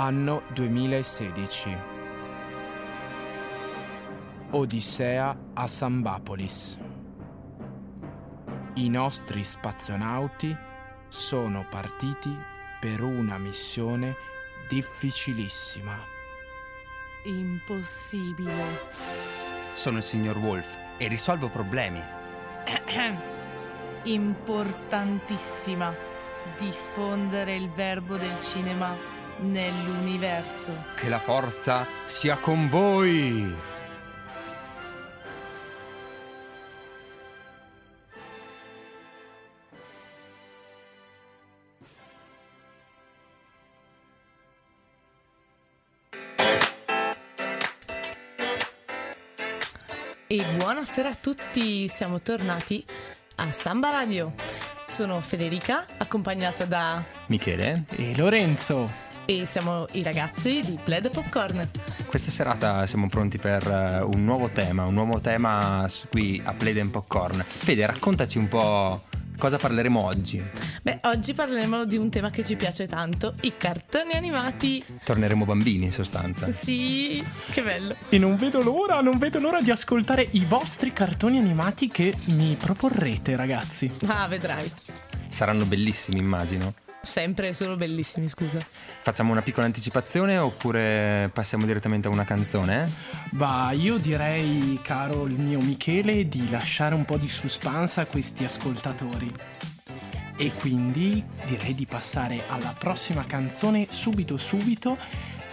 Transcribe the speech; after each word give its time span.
Anno 0.00 0.44
2016. 0.54 1.76
Odissea 4.50 5.36
a 5.54 5.66
Sambapolis. 5.66 6.78
I 8.74 8.88
nostri 8.90 9.42
spazionauti 9.42 10.56
sono 11.08 11.66
partiti 11.68 12.32
per 12.78 13.02
una 13.02 13.38
missione 13.38 14.14
difficilissima. 14.68 15.96
Impossibile. 17.24 18.92
Sono 19.72 19.96
il 19.96 20.04
signor 20.04 20.36
Wolf 20.36 20.78
e 20.96 21.08
risolvo 21.08 21.48
problemi. 21.48 22.00
Importantissima. 24.04 25.92
Diffondere 26.56 27.56
il 27.56 27.68
verbo 27.68 28.16
del 28.16 28.40
cinema 28.40 29.17
nell'universo. 29.40 30.72
Che 30.96 31.08
la 31.08 31.18
forza 31.18 31.86
sia 32.04 32.36
con 32.36 32.68
voi! 32.68 33.76
E 50.30 50.44
buonasera 50.56 51.08
a 51.08 51.14
tutti, 51.18 51.88
siamo 51.88 52.20
tornati 52.20 52.84
a 53.36 53.50
Samba 53.50 53.90
Radio. 53.90 54.34
Sono 54.84 55.22
Federica, 55.22 55.86
accompagnata 55.96 56.66
da... 56.66 57.02
Michele, 57.26 57.84
E 57.96 58.14
Lorenzo? 58.14 59.07
E 59.30 59.44
siamo 59.44 59.84
i 59.92 60.02
ragazzi 60.02 60.62
di 60.64 60.78
Play 60.82 61.02
the 61.02 61.10
Popcorn. 61.10 61.68
questa 62.06 62.30
serata 62.30 62.86
siamo 62.86 63.08
pronti 63.08 63.36
per 63.36 63.62
eh, 63.66 64.00
un 64.00 64.24
nuovo 64.24 64.48
tema, 64.48 64.86
un 64.86 64.94
nuovo 64.94 65.20
tema 65.20 65.86
qui 66.08 66.40
a 66.42 66.54
Play 66.54 66.80
and 66.80 66.88
Popcorn. 66.88 67.44
Fede, 67.46 67.84
raccontaci 67.84 68.38
un 68.38 68.48
po' 68.48 69.02
cosa 69.36 69.58
parleremo 69.58 70.00
oggi. 70.02 70.42
Beh, 70.80 71.00
oggi 71.02 71.34
parleremo 71.34 71.84
di 71.84 71.98
un 71.98 72.08
tema 72.08 72.30
che 72.30 72.42
ci 72.42 72.56
piace 72.56 72.86
tanto, 72.86 73.34
i 73.42 73.52
cartoni 73.58 74.14
animati. 74.14 74.82
Torneremo 75.04 75.44
bambini 75.44 75.84
in 75.84 75.92
sostanza. 75.92 76.50
Sì, 76.50 77.22
che 77.50 77.62
bello. 77.62 77.96
E 78.08 78.16
non 78.16 78.34
vedo 78.36 78.62
l'ora, 78.62 79.02
non 79.02 79.18
vedo 79.18 79.38
l'ora 79.40 79.60
di 79.60 79.70
ascoltare 79.70 80.26
i 80.30 80.46
vostri 80.46 80.94
cartoni 80.94 81.36
animati 81.36 81.88
che 81.88 82.14
mi 82.30 82.56
proporrete, 82.58 83.36
ragazzi. 83.36 83.92
Ah, 84.06 84.26
vedrai. 84.26 84.72
Saranno 85.28 85.66
bellissimi, 85.66 86.18
immagino. 86.18 86.86
Sempre 87.00 87.52
solo 87.54 87.76
bellissimi, 87.76 88.28
scusa. 88.28 88.58
Facciamo 89.02 89.32
una 89.32 89.42
piccola 89.42 89.66
anticipazione 89.66 90.36
oppure 90.36 91.30
passiamo 91.32 91.64
direttamente 91.64 92.08
a 92.08 92.10
una 92.10 92.24
canzone? 92.24 92.90
Bah, 93.30 93.70
io 93.72 93.98
direi, 93.98 94.78
caro 94.82 95.26
il 95.26 95.40
mio 95.40 95.60
Michele, 95.60 96.28
di 96.28 96.50
lasciare 96.50 96.94
un 96.94 97.04
po' 97.04 97.16
di 97.16 97.28
suspense 97.28 98.00
a 98.00 98.06
questi 98.06 98.44
ascoltatori. 98.44 99.30
E 100.36 100.52
quindi 100.52 101.24
direi 101.46 101.74
di 101.74 101.86
passare 101.86 102.42
alla 102.48 102.74
prossima 102.76 103.24
canzone 103.26 103.86
subito 103.90 104.36
subito. 104.36 104.96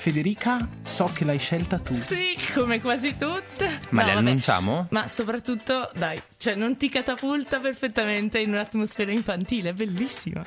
Federica, 0.09 0.69
so 0.83 1.09
che 1.11 1.25
l'hai 1.25 1.39
scelta 1.39 1.79
tu. 1.79 1.95
Sì, 1.95 2.35
come 2.53 2.79
quasi 2.79 3.15
tutte. 3.17 3.79
Ma 3.89 4.01
No, 4.01 4.07
le 4.07 4.13
vabbè. 4.13 4.27
annunciamo? 4.27 4.85
Ma 4.91 5.07
soprattutto, 5.07 5.89
dai, 5.95 6.21
cioè 6.37 6.53
non 6.53 6.77
ti 6.77 6.89
catapulta 6.89 7.59
perfettamente 7.59 8.37
in 8.37 8.49
un'atmosfera 8.51 9.11
infantile, 9.11 9.69
è 9.69 9.73
bellissima. 9.73 10.43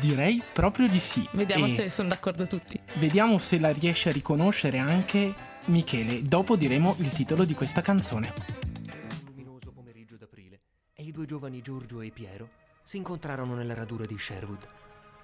Direi 0.00 0.42
proprio 0.52 0.88
di 0.88 0.98
sì. 0.98 1.24
Vediamo 1.30 1.66
E 1.66 1.74
se 1.74 1.88
sono 1.88 2.08
d'accordo 2.08 2.48
tutti. 2.48 2.76
vediamo 2.94 3.38
se 3.38 3.60
la 3.60 3.70
riesce 3.70 4.08
a 4.08 4.12
riconoscere 4.12 4.78
anche 4.78 5.32
Michele. 5.66 6.20
Dopo 6.22 6.56
diremo 6.56 6.96
il 6.98 7.12
titolo 7.12 7.44
di 7.44 7.54
questa 7.54 7.80
canzone. 7.82 8.32
Un 8.34 9.20
luminoso 9.26 9.70
pomeriggio 9.70 10.16
d'aprile 10.16 10.58
e 10.92 11.04
i 11.04 11.12
due 11.12 11.24
giovani 11.24 11.60
Giorgio 11.62 12.00
e 12.00 12.10
Piero 12.10 12.48
si 12.82 12.96
incontrarono 12.96 13.54
nella 13.54 13.74
radura 13.74 14.04
di 14.06 14.18
Sherwood. 14.18 14.66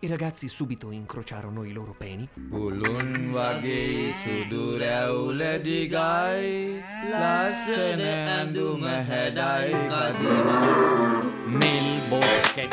I 0.04 0.06
ragazzi 0.06 0.48
subito 0.48 0.90
incrociarono 0.90 1.64
i 1.64 1.72
loro 1.72 1.94
peni. 1.96 2.28
Nel 11.46 12.02
bosche. 12.08 12.68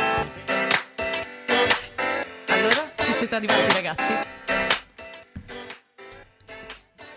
Allora, 2.48 2.92
ci 2.98 3.14
siete 3.14 3.36
arrivati 3.36 3.74
ragazzi? 3.76 4.41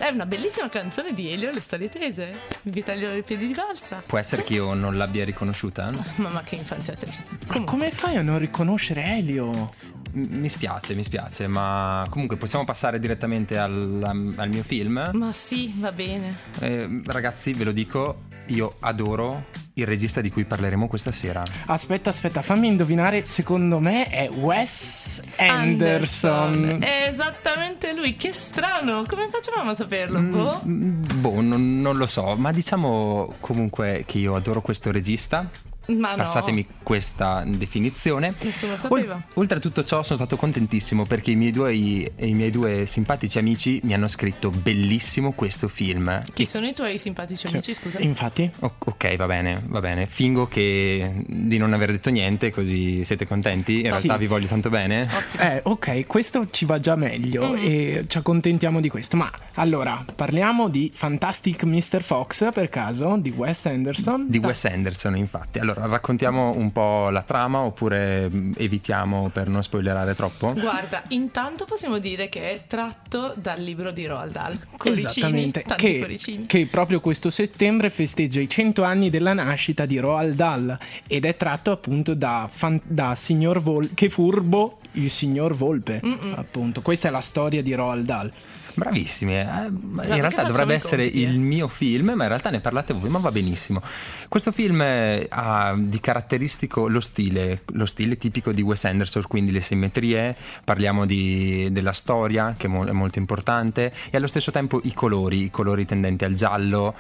È 0.04 0.10
una 0.10 0.26
bellissima 0.26 0.68
canzone 0.68 1.14
di 1.14 1.32
Elio, 1.32 1.50
le 1.50 1.60
storie 1.60 1.88
tese. 1.88 2.28
Vi 2.64 2.82
taglio 2.82 3.16
i 3.16 3.22
piedi 3.22 3.46
di 3.46 3.54
balsa. 3.54 4.02
Può 4.04 4.18
essere 4.18 4.42
che 4.42 4.52
io 4.52 4.74
non 4.74 4.98
l'abbia 4.98 5.24
riconosciuta? 5.24 5.90
Mamma 6.16 6.42
che 6.42 6.56
infanzia 6.56 6.92
triste. 6.94 7.30
Ma 7.30 7.38
Comunque, 7.46 7.64
come 7.64 7.90
fai 7.90 8.16
a 8.16 8.20
non 8.20 8.38
riconoscere 8.38 9.02
Elio? 9.02 9.72
Mi 10.12 10.50
spiace, 10.50 10.92
mi 10.92 11.02
spiace, 11.02 11.46
ma 11.46 12.06
comunque 12.10 12.36
possiamo 12.36 12.66
passare 12.66 12.98
direttamente 12.98 13.56
al, 13.56 14.34
al 14.36 14.48
mio 14.50 14.62
film. 14.62 15.08
ma 15.14 15.32
sì, 15.32 15.72
va 15.78 15.90
bene. 15.90 16.36
Eh, 16.60 17.00
ragazzi, 17.06 17.54
ve 17.54 17.64
lo 17.64 17.72
dico, 17.72 18.24
io 18.48 18.76
adoro 18.80 19.46
il 19.76 19.86
regista 19.86 20.20
di 20.20 20.30
cui 20.30 20.44
parleremo 20.44 20.86
questa 20.86 21.10
sera. 21.10 21.42
Aspetta, 21.66 22.10
aspetta, 22.10 22.42
fammi 22.42 22.68
indovinare. 22.68 23.24
Secondo 23.24 23.80
me 23.80 24.06
è 24.06 24.28
Wes 24.30 25.22
Anderson. 25.36 26.78
È 26.80 27.06
esattamente 27.08 27.92
lui, 27.94 28.16
che 28.16 28.32
strano. 28.32 29.04
Come 29.06 29.28
facevamo 29.28 29.70
a 29.70 29.74
saperlo? 29.74 30.20
Boh. 30.20 30.60
Mm, 30.64 31.02
Boh, 31.20 31.40
non, 31.40 31.80
non 31.80 31.96
lo 31.96 32.06
so, 32.06 32.36
ma 32.36 32.52
diciamo 32.52 33.34
comunque 33.40 34.04
che 34.06 34.18
io 34.18 34.36
adoro 34.36 34.60
questo 34.60 34.92
regista. 34.92 35.48
Ma 35.86 36.10
no. 36.10 36.16
Passatemi 36.16 36.66
questa 36.82 37.44
definizione. 37.46 38.34
Nessuno 38.42 38.76
sapeva. 38.76 39.20
oltre 39.34 39.58
a 39.58 39.60
tutto 39.60 39.84
ciò 39.84 40.02
sono 40.02 40.16
stato 40.18 40.36
contentissimo 40.36 41.04
perché 41.06 41.30
i 41.32 41.36
miei, 41.36 41.50
due, 41.52 41.74
i, 41.74 42.10
i 42.20 42.34
miei 42.34 42.50
due 42.50 42.86
simpatici 42.86 43.38
amici 43.38 43.80
mi 43.84 43.92
hanno 43.94 44.06
scritto 44.08 44.50
bellissimo 44.50 45.32
questo 45.32 45.68
film. 45.68 46.20
Chi 46.32 46.46
sono 46.46 46.66
i 46.66 46.72
tuoi 46.72 46.98
simpatici 46.98 47.46
amici, 47.46 47.74
scusa? 47.74 47.98
Infatti, 48.00 48.50
O- 48.60 48.74
ok, 48.78 49.16
va 49.16 49.26
bene, 49.26 49.62
va 49.66 49.80
bene. 49.80 50.06
Fingo 50.06 50.46
che 50.46 51.12
di 51.26 51.58
non 51.58 51.72
aver 51.72 51.90
detto 51.90 52.10
niente, 52.10 52.50
così 52.50 53.04
siete 53.04 53.26
contenti. 53.26 53.74
In 53.84 53.90
Sì. 53.92 54.06
realtà 54.06 54.16
vi 54.16 54.26
voglio 54.26 54.46
tanto 54.46 54.70
bene. 54.70 55.08
Eh, 55.38 55.60
ok, 55.64 56.06
questo 56.06 56.46
ci 56.50 56.64
va 56.64 56.80
già 56.80 56.96
meglio 56.96 57.50
Mm. 57.50 57.56
e 57.58 58.04
ci 58.08 58.18
accontentiamo 58.18 58.80
di 58.80 58.88
questo. 58.88 59.16
Ma 59.16 59.30
allora, 59.54 60.04
parliamo 60.14 60.68
di 60.68 60.90
Fantastic 60.94 61.64
Mr. 61.64 62.02
Fox 62.02 62.52
per 62.52 62.68
caso, 62.68 63.16
di 63.18 63.30
Wes 63.30 63.66
Anderson. 63.66 64.26
Di 64.28 64.40
Da- 64.40 64.46
Wes 64.48 64.64
Anderson, 64.64 65.16
infatti. 65.16 65.58
Allora, 65.58 65.73
raccontiamo 65.74 66.54
un 66.56 66.72
po' 66.72 67.10
la 67.10 67.22
trama 67.22 67.60
oppure 67.60 68.28
mm, 68.28 68.52
evitiamo 68.56 69.30
per 69.32 69.48
non 69.48 69.62
spoilerare 69.62 70.14
troppo? 70.14 70.52
Guarda, 70.52 71.02
intanto 71.08 71.64
possiamo 71.64 71.98
dire 71.98 72.28
che 72.28 72.52
è 72.52 72.62
tratto 72.66 73.34
dal 73.36 73.60
libro 73.60 73.92
di 73.92 74.06
Roald 74.06 74.32
Dahl. 74.32 74.58
Coricini, 74.76 75.06
Esattamente, 75.06 75.62
tanti 75.62 75.84
che, 75.84 76.00
coricini. 76.00 76.46
che 76.46 76.66
proprio 76.66 77.00
questo 77.00 77.30
settembre 77.30 77.90
festeggia 77.90 78.40
i 78.40 78.48
100 78.48 78.82
anni 78.82 79.10
della 79.10 79.32
nascita 79.32 79.86
di 79.86 79.98
Roald 79.98 80.34
Dahl 80.34 80.78
ed 81.06 81.24
è 81.24 81.36
tratto 81.36 81.70
appunto 81.70 82.14
da, 82.14 82.48
fan- 82.50 82.80
da 82.84 83.14
Signor 83.14 83.60
Volpe, 83.60 83.94
che 83.94 84.08
furbo 84.08 84.78
il 84.92 85.10
signor 85.10 85.54
Volpe, 85.54 86.00
appunto. 86.34 86.80
Questa 86.80 87.08
è 87.08 87.10
la 87.10 87.20
storia 87.20 87.62
di 87.62 87.74
Roald 87.74 88.04
Dahl. 88.04 88.32
Bravissimi, 88.76 89.38
eh. 89.38 89.44
Ma 89.44 90.04
in 90.04 90.16
realtà 90.16 90.42
dovrebbe 90.42 90.74
essere 90.74 91.04
compiti, 91.04 91.22
il 91.24 91.34
eh? 91.34 91.38
mio 91.38 91.68
film, 91.68 92.06
ma 92.14 92.22
in 92.22 92.28
realtà 92.28 92.50
ne 92.50 92.60
parlate 92.60 92.92
voi, 92.92 93.08
ma 93.08 93.18
va 93.18 93.30
benissimo. 93.30 93.80
Questo 94.28 94.50
film 94.50 94.80
eh, 94.82 95.26
ha 95.30 95.74
di 95.78 96.00
caratteristico 96.00 96.88
lo 96.88 97.00
stile, 97.00 97.62
lo 97.72 97.86
stile 97.86 98.18
tipico 98.18 98.50
di 98.52 98.62
Wes 98.62 98.84
Anderson, 98.84 99.22
quindi 99.28 99.52
le 99.52 99.60
simmetrie, 99.60 100.34
parliamo 100.64 101.06
di- 101.06 101.68
della 101.70 101.92
storia 101.92 102.54
che 102.56 102.66
è 102.66 102.70
mo- 102.70 102.84
è 102.84 102.92
molto 102.92 103.18
importante 103.18 103.92
e 104.10 104.16
allo 104.16 104.26
stesso 104.26 104.50
tempo 104.50 104.80
i 104.82 104.92
colori, 104.92 105.44
i 105.44 105.50
colori 105.50 105.84
tendenti 105.84 106.24
al 106.24 106.34
giallo, 106.34 106.94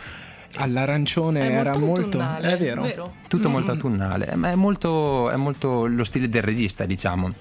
All'arancione 0.56 1.40
È 1.40 1.52
era 1.52 1.62
molto 1.76 1.78
molto... 1.80 2.02
autunnale, 2.02 2.52
È 2.52 2.56
vero. 2.56 2.82
vero? 2.82 3.14
tutto 3.26 3.48
Mm. 3.48 3.52
molto 3.52 3.70
autunnale, 3.72 4.36
ma 4.36 4.50
è 4.50 4.54
molto, 4.54 5.28
è 5.30 5.34
molto 5.34 5.86
lo 5.86 6.04
stile 6.04 6.28
del 6.28 6.42
regista, 6.42 6.84
diciamo. 6.84 7.32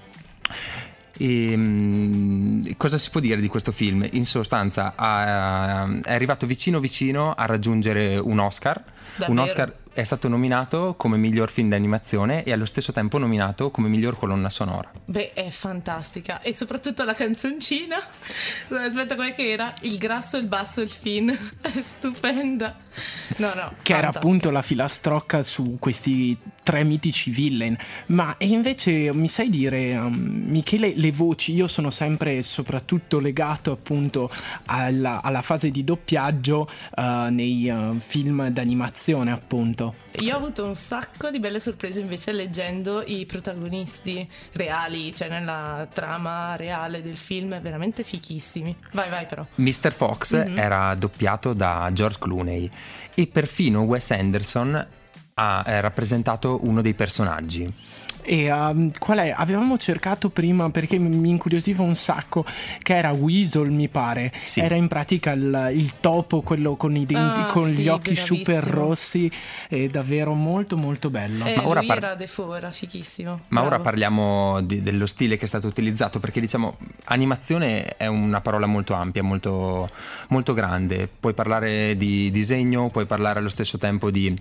E, 1.16 1.54
mm, 1.56 2.66
cosa 2.76 2.98
si 2.98 3.10
può 3.10 3.20
dire 3.20 3.40
di 3.40 3.48
questo 3.48 3.72
film? 3.72 4.06
In 4.12 4.26
sostanza 4.26 4.94
ha- 4.96 5.88
è 6.02 6.12
arrivato 6.12 6.46
vicino 6.46 6.80
vicino 6.80 7.32
a 7.32 7.46
raggiungere 7.46 8.16
un 8.16 8.38
Oscar, 8.40 8.76
un 8.78 8.84
Davvero? 9.16 9.42
Oscar 9.42 9.72
è 9.94 10.02
stato 10.02 10.26
nominato 10.28 10.94
come 10.96 11.16
miglior 11.16 11.50
film 11.50 11.68
d'animazione 11.68 12.42
e 12.42 12.52
allo 12.52 12.66
stesso 12.66 12.92
tempo 12.92 13.16
nominato 13.16 13.70
come 13.70 13.88
miglior 13.88 14.18
colonna 14.18 14.50
sonora. 14.50 14.90
Beh, 15.04 15.32
è 15.34 15.48
fantastica. 15.50 16.42
E 16.42 16.52
soprattutto 16.52 17.04
la 17.04 17.14
canzoncina. 17.14 17.96
Aspetta, 18.68 19.14
qual 19.14 19.32
che 19.32 19.52
era? 19.52 19.72
Il 19.82 19.96
grasso, 19.98 20.36
il 20.36 20.46
basso, 20.46 20.80
il 20.80 20.90
fin. 20.90 21.30
È 21.62 21.80
stupenda. 21.80 22.76
No, 23.36 23.54
no. 23.54 23.72
Che 23.82 23.92
era 23.92 24.02
fantastica. 24.02 24.18
appunto 24.18 24.50
la 24.50 24.62
filastrocca 24.62 25.42
su 25.42 25.76
questi 25.78 26.36
tre 26.64 26.82
mitici 26.82 27.30
villain. 27.30 27.76
Ma 28.06 28.36
e 28.36 28.46
invece 28.46 29.12
mi 29.14 29.28
sai 29.28 29.50
dire, 29.50 29.96
um, 29.96 30.44
Michele, 30.48 30.94
le 30.96 31.12
voci, 31.12 31.52
io 31.52 31.68
sono 31.68 31.90
sempre 31.90 32.42
soprattutto 32.42 33.20
legato 33.20 33.70
appunto 33.70 34.28
alla, 34.64 35.22
alla 35.22 35.42
fase 35.42 35.70
di 35.70 35.84
doppiaggio 35.84 36.68
uh, 36.96 37.30
nei 37.30 37.68
uh, 37.68 37.96
film 38.00 38.48
d'animazione, 38.48 39.30
appunto. 39.30 39.83
Io 40.20 40.34
ho 40.34 40.36
avuto 40.36 40.64
un 40.64 40.74
sacco 40.76 41.30
di 41.30 41.38
belle 41.40 41.58
sorprese 41.58 42.00
invece 42.00 42.30
leggendo 42.32 43.02
i 43.04 43.26
protagonisti 43.26 44.28
reali, 44.52 45.14
cioè 45.14 45.28
nella 45.28 45.86
trama 45.92 46.54
reale 46.56 47.02
del 47.02 47.16
film, 47.16 47.60
veramente 47.60 48.04
fichissimi. 48.04 48.76
Vai, 48.92 49.08
vai 49.10 49.26
però. 49.26 49.44
Mr. 49.56 49.92
Fox 49.92 50.34
Mhm. 50.46 50.58
era 50.58 50.94
doppiato 50.94 51.52
da 51.52 51.90
George 51.92 52.18
Clooney 52.20 52.70
e 53.14 53.26
perfino 53.26 53.80
Wes 53.82 54.10
Anderson 54.10 54.86
ha 55.36 55.64
eh, 55.66 55.80
rappresentato 55.80 56.60
uno 56.62 56.80
dei 56.80 56.94
personaggi. 56.94 57.72
E 58.26 58.50
um, 58.50 58.90
qual 58.98 59.18
è? 59.18 59.34
Avevamo 59.36 59.76
cercato 59.78 60.30
prima 60.30 60.70
perché 60.70 60.98
mi- 60.98 61.28
incuriosiva 61.28 61.82
un 61.82 61.94
sacco 61.94 62.44
che 62.82 62.96
era 62.96 63.10
Weasel, 63.12 63.70
mi 63.70 63.88
pare. 63.88 64.32
Sì. 64.42 64.60
Era 64.60 64.74
in 64.76 64.88
pratica 64.88 65.32
il, 65.32 65.70
il 65.74 65.92
topo, 66.00 66.40
quello 66.40 66.76
con 66.76 66.96
i 66.96 67.04
denti, 67.06 67.40
Ah, 67.40 67.46
con 67.46 67.68
sì, 67.68 67.82
gli 67.82 67.88
occhi 67.88 68.12
bravissimo. 68.12 68.38
super 68.38 68.64
rossi. 68.64 69.30
È 69.68 69.86
davvero 69.88 70.32
molto 70.34 70.76
molto 70.76 71.10
bello. 71.10 71.44
Eh, 71.44 71.56
Ma 71.56 71.66
ora 71.66 71.80
lui 71.80 71.88
par- 71.88 71.98
era 71.98 72.14
Defoe, 72.14 72.56
era 72.56 72.70
fichissimo. 72.70 73.40
Ma 73.48 73.60
ora 73.60 73.68
Bravo. 73.70 73.82
parliamo 73.84 74.60
di- 74.62 74.82
dello 74.82 75.06
stile 75.06 75.36
che 75.36 75.44
è 75.44 75.48
stato 75.48 75.66
utilizzato 75.66 76.18
perché 76.20 76.40
diciamo 76.40 76.76
animazione 77.04 77.96
è 77.96 78.06
una 78.06 78.40
parola 78.40 78.66
molto 78.66 78.94
ampia, 78.94 79.22
molto, 79.22 79.90
molto 80.28 80.54
grande. 80.54 81.08
Puoi 81.20 81.34
parlare 81.34 81.96
di 81.96 82.30
disegno, 82.30 82.88
puoi 82.90 83.04
parlare 83.06 83.38
allo 83.38 83.48
stesso 83.48 83.78
tempo 83.78 84.10
di 84.10 84.34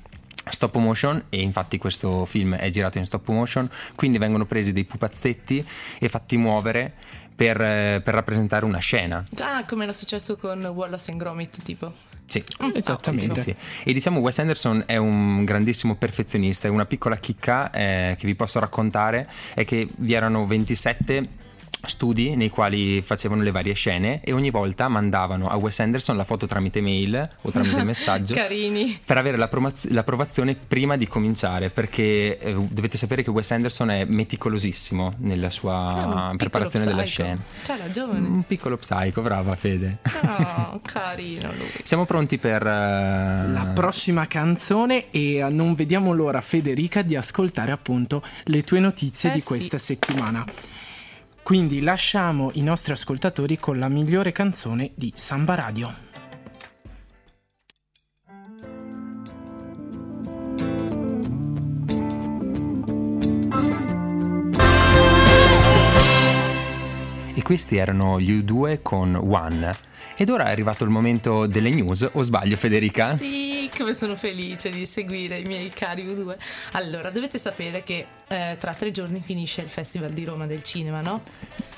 stop 0.50 0.76
motion 0.78 1.24
e 1.30 1.42
infatti 1.42 1.78
questo 1.78 2.26
film 2.26 2.56
è 2.56 2.70
girato 2.70 2.98
in 2.98 3.06
stop 3.06 3.28
motion, 3.30 3.70
quindi 3.96 4.18
vengono 4.18 4.46
presi 4.46 4.74
dei 4.74 4.84
pupazzetti 4.84 5.66
e 6.00 6.10
fatti 6.10 6.38
muovere 6.38 6.94
per, 7.36 7.60
eh, 7.60 8.02
per 8.04 8.14
rappresentare 8.14 8.66
una 8.66 8.80
scena. 8.80 9.24
Ah, 9.40 9.64
come 9.66 9.84
era 9.84 9.94
successo 9.94 10.38
con 10.38 10.64
Wallace 10.66 11.12
and 11.12 11.20
Gromit, 11.20 11.62
tipo. 11.64 11.92
Sì. 12.26 12.44
Esattamente. 12.74 13.36
Sì, 13.36 13.42
sì, 13.42 13.56
sì. 13.82 13.90
E 13.90 13.94
diciamo 13.94 14.20
Wes 14.20 14.40
Anderson 14.40 14.84
è 14.88 14.98
un 14.98 15.44
grandissimo 15.44 15.96
perfezionista 15.96 16.68
e 16.68 16.72
una 16.72 16.86
piccola 16.86 17.18
chicca 17.18 17.70
eh, 17.72 18.16
che 18.18 18.26
vi 18.26 18.36
posso 18.36 18.60
raccontare 18.60 19.30
è 19.54 19.66
che 19.66 19.88
vi 19.98 20.14
erano 20.14 20.46
27 20.46 21.42
studi 21.86 22.36
nei 22.36 22.50
quali 22.50 23.02
facevano 23.02 23.42
le 23.42 23.52
varie 23.52 23.74
scene 23.74 24.22
e 24.24 24.32
ogni 24.32 24.50
volta 24.52 24.88
mandavano 24.88 25.50
a 25.50 25.56
Wes 25.58 25.80
Anderson 25.82 26.16
la 26.16 26.24
foto 26.24 26.46
tramite 26.48 26.80
mail 26.82 27.30
o 27.42 27.52
tramite 27.52 27.84
messaggio 27.84 28.34
Carini. 28.34 29.00
per 29.06 29.18
avere 29.18 29.36
l'appromaz- 29.38 29.90
l'approvazione 29.90 30.56
prima 30.56 30.96
di 30.96 31.08
cominciare 31.08 31.70
perché 31.70 32.38
eh, 32.40 32.54
dovete 32.54 32.98
sapere 32.98 33.22
che 33.24 33.30
Wes 33.32 33.52
Anderson 33.52 33.90
è 33.92 34.06
meticolosissimo 34.06 35.14
nella 35.18 35.50
sua 35.50 35.72
un 35.74 36.12
piccolo 36.12 36.36
preparazione 36.38 36.86
della 36.86 37.04
scena 37.04 37.42
C'ha 37.64 37.76
ragione. 37.76 38.18
un 38.20 38.44
piccolo 38.48 38.78
psycho 38.78 39.22
brava 39.22 39.54
Fede 39.56 39.98
Oh, 40.26 40.80
carino 40.86 41.52
lui. 41.52 41.70
siamo 41.84 42.06
pronti 42.06 42.38
per 42.38 42.62
eh, 42.66 43.48
La 43.52 43.72
prossima 43.74 44.26
canzone 44.28 45.10
e 45.12 45.36
eh, 45.36 45.50
non 45.50 45.74
vediamo 45.74 46.14
l'ora 46.14 46.40
Federica 46.42 47.02
di 47.02 47.16
ascoltare 47.16 47.72
appunto 47.72 48.24
le 48.46 48.64
tue 48.64 48.80
notizie 48.80 49.30
Eh 49.30 49.34
di 49.34 49.40
sì. 49.40 49.46
questa 49.46 49.78
settimana. 49.78 50.46
Quindi 51.44 51.82
lasciamo 51.82 52.52
i 52.54 52.62
nostri 52.62 52.94
ascoltatori 52.94 53.60
con 53.60 53.78
la 53.78 53.90
migliore 53.90 54.32
canzone 54.32 54.92
di 54.96 55.12
Samba 55.14 55.56
Radio. 55.56 55.94
E 67.36 67.42
questi 67.42 67.76
erano 67.76 68.22
gli 68.22 68.32
U2 68.32 68.80
con 68.82 69.14
One. 69.14 69.76
Ed 70.16 70.30
ora 70.30 70.46
è 70.46 70.52
arrivato 70.52 70.86
il 70.86 70.92
momento 70.92 71.46
delle 71.46 71.72
news, 71.72 72.08
o 72.14 72.22
sbaglio 72.22 72.56
Federica? 72.56 73.16
Sì, 73.16 73.70
come 73.76 73.94
sono 73.94 74.16
felice 74.16 74.70
di 74.70 74.86
seguire 74.86 75.40
i 75.40 75.44
miei 75.46 75.70
cari 75.70 76.06
U2. 76.06 76.38
Allora, 76.74 77.10
dovete 77.10 77.38
sapere 77.38 77.84
che 77.84 78.06
eh, 78.34 78.58
tra 78.58 78.74
tre 78.74 78.92
giorni 78.92 79.22
finisce 79.22 79.62
il 79.62 79.70
Festival 79.70 80.12
di 80.12 80.24
Roma 80.26 80.46
del 80.46 80.64
cinema, 80.64 81.02
no? 81.02 81.22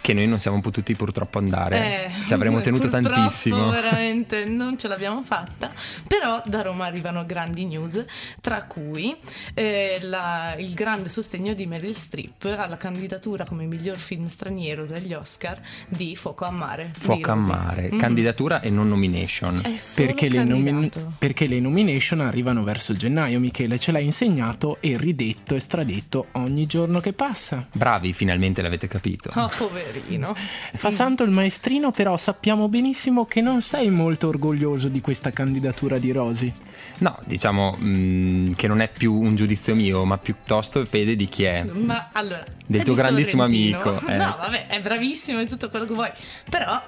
Che 0.01 0.13
noi 0.13 0.27
non 0.27 0.39
siamo 0.39 0.61
potuti 0.61 0.93
purtroppo 0.95 1.39
andare. 1.39 2.05
Eh, 2.05 2.11
Ci 2.27 2.33
avremmo 2.33 2.61
tenuto 2.61 2.87
tantissimo. 2.89 3.69
veramente 3.71 4.45
non 4.45 4.77
ce 4.77 4.87
l'abbiamo 4.87 5.23
fatta. 5.23 5.71
Però 6.07 6.41
da 6.45 6.61
Roma 6.61 6.85
arrivano 6.85 7.25
grandi 7.25 7.65
news, 7.65 8.05
tra 8.39 8.65
cui 8.65 9.15
eh, 9.55 9.97
la- 10.03 10.55
il 10.59 10.73
grande 10.75 11.09
sostegno 11.09 11.53
di 11.55 11.65
Meryl 11.65 11.95
Streep 11.95 12.43
alla 12.57 12.77
candidatura 12.77 13.45
come 13.45 13.65
miglior 13.65 13.97
film 13.97 14.27
straniero 14.27 14.85
dagli 14.85 15.13
Oscar 15.13 15.59
di 15.87 16.15
Fuoco 16.15 16.45
a 16.45 16.51
mare. 16.51 16.91
Fuoco 16.97 17.31
a 17.31 17.35
mare, 17.35 17.89
Mhm. 17.91 17.97
candidatura 17.99 18.61
e 18.61 18.69
non 18.69 18.87
nomination. 18.87 19.59
È 19.63 19.75
solo 19.75 20.05
Perché 20.07 20.29
le, 20.29 20.43
nomi- 20.43 20.89
perché 21.17 21.47
le 21.47 21.59
nomination 21.59 22.21
arrivano 22.21 22.63
verso 22.63 22.95
gennaio, 22.95 23.39
Michele, 23.39 23.79
ce 23.79 23.91
l'hai 23.91 24.05
insegnato 24.05 24.77
e 24.81 24.97
ridetto 24.97 25.55
e 25.55 25.59
stradetto 25.59 26.27
ogni 26.45 26.65
giorno 26.65 26.99
che 27.01 27.13
passa. 27.13 27.67
Bravi, 27.73 28.13
finalmente 28.13 28.61
l'avete 28.61 28.87
capito. 28.87 29.31
Oh, 29.35 29.49
poverino. 29.55 30.33
Fa 30.73 30.89
santo 30.91 31.23
il 31.23 31.31
maestrino, 31.31 31.91
però 31.91 32.15
sappiamo 32.17 32.67
benissimo 32.69 33.25
che 33.25 33.41
non 33.41 33.61
sei 33.61 33.89
molto 33.89 34.27
orgoglioso 34.29 34.87
di 34.87 35.01
questa 35.01 35.31
candidatura 35.31 35.97
di 35.97 36.11
Rosy. 36.11 36.53
No, 36.99 37.19
diciamo 37.25 37.71
mh, 37.73 38.53
che 38.55 38.67
non 38.67 38.79
è 38.79 38.89
più 38.89 39.13
un 39.13 39.35
giudizio 39.35 39.75
mio, 39.75 40.05
ma 40.05 40.17
piuttosto 40.17 40.85
Fede 40.85 41.15
di 41.17 41.27
chi 41.27 41.43
è. 41.43 41.63
Ma 41.73 42.09
allora, 42.13 42.43
Del 42.65 42.81
è 42.81 42.83
tuo 42.83 42.93
di 42.93 42.99
grandissimo 43.01 43.41
Sorrentino. 43.43 43.81
amico, 43.81 44.07
eh. 44.07 44.15
No, 44.15 44.37
vabbè, 44.39 44.67
è 44.67 44.79
bravissimo 44.79 45.41
in 45.41 45.47
tutto 45.47 45.69
quello 45.69 45.85
che 45.85 45.93
vuoi. 45.93 46.09
Però, 46.49 46.81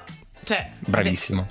cioè, 0.43 0.71
Bravissimo. 0.79 1.47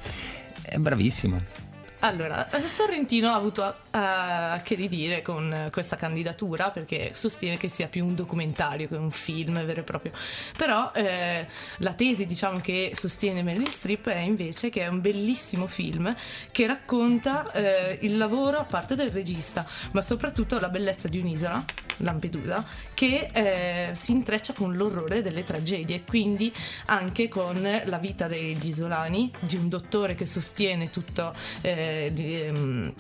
È 0.63 0.77
bravissimo. 0.79 1.37
adesso- 1.37 1.65
allora, 2.01 2.47
Sorrentino 2.63 3.31
ha 3.31 3.35
avuto 3.35 3.75
eh, 3.97 4.61
che 4.63 4.75
ridire 4.75 5.23
con 5.23 5.69
questa 5.73 5.97
candidatura 5.97 6.71
perché 6.71 7.11
sostiene 7.15 7.57
che 7.57 7.69
sia 7.69 7.89
più 7.89 8.05
un 8.05 8.15
documentario 8.15 8.89
che 8.89 8.97
un 8.97 9.11
film 9.11 9.65
vero 9.65 9.81
e 9.81 9.85
proprio. 9.85 10.13
Però 10.57 10.93
eh, 10.93 11.47
la 11.79 11.93
tesi, 11.95 12.27
diciamo, 12.27 12.61
che 12.61 12.93
sostiene 12.95 13.43
Meryl 13.43 13.69
Streep 13.69 14.09
è 14.09 14.19
invece 14.19 14.69
che 14.69 14.83
è 14.83 14.87
un 14.89 15.01
bellissimo 15.01 15.67
film 15.67 16.15
che 16.51 16.67
racconta 16.67 17.51
eh, 17.53 17.99
il 18.03 18.17
lavoro 18.17 18.59
a 18.59 18.65
parte 18.65 18.95
del 18.95 19.11
regista, 19.11 19.67
ma 19.93 20.03
soprattutto 20.03 20.59
la 20.59 20.69
bellezza 20.69 21.09
di 21.09 21.19
un'isola, 21.19 21.65
Lampedusa, 21.99 22.65
che 22.93 23.31
eh, 23.33 23.91
si 23.95 24.13
intreccia 24.13 24.53
con 24.53 24.77
l'orrore 24.77 25.23
delle 25.23 25.43
tragedie, 25.45 26.05
quindi 26.05 26.53
anche 26.87 27.29
con 27.29 27.81
la 27.85 27.99
vita 27.99 28.27
degli 28.27 28.67
isolani, 28.67 29.31
di 29.41 29.57
un 29.57 29.69
dottore 29.69 30.15
che 30.15 30.27
sostiene 30.27 30.91
tutto 30.91 31.35
eh, 31.63 32.11
di, 32.13 32.43
eh, 32.43 32.95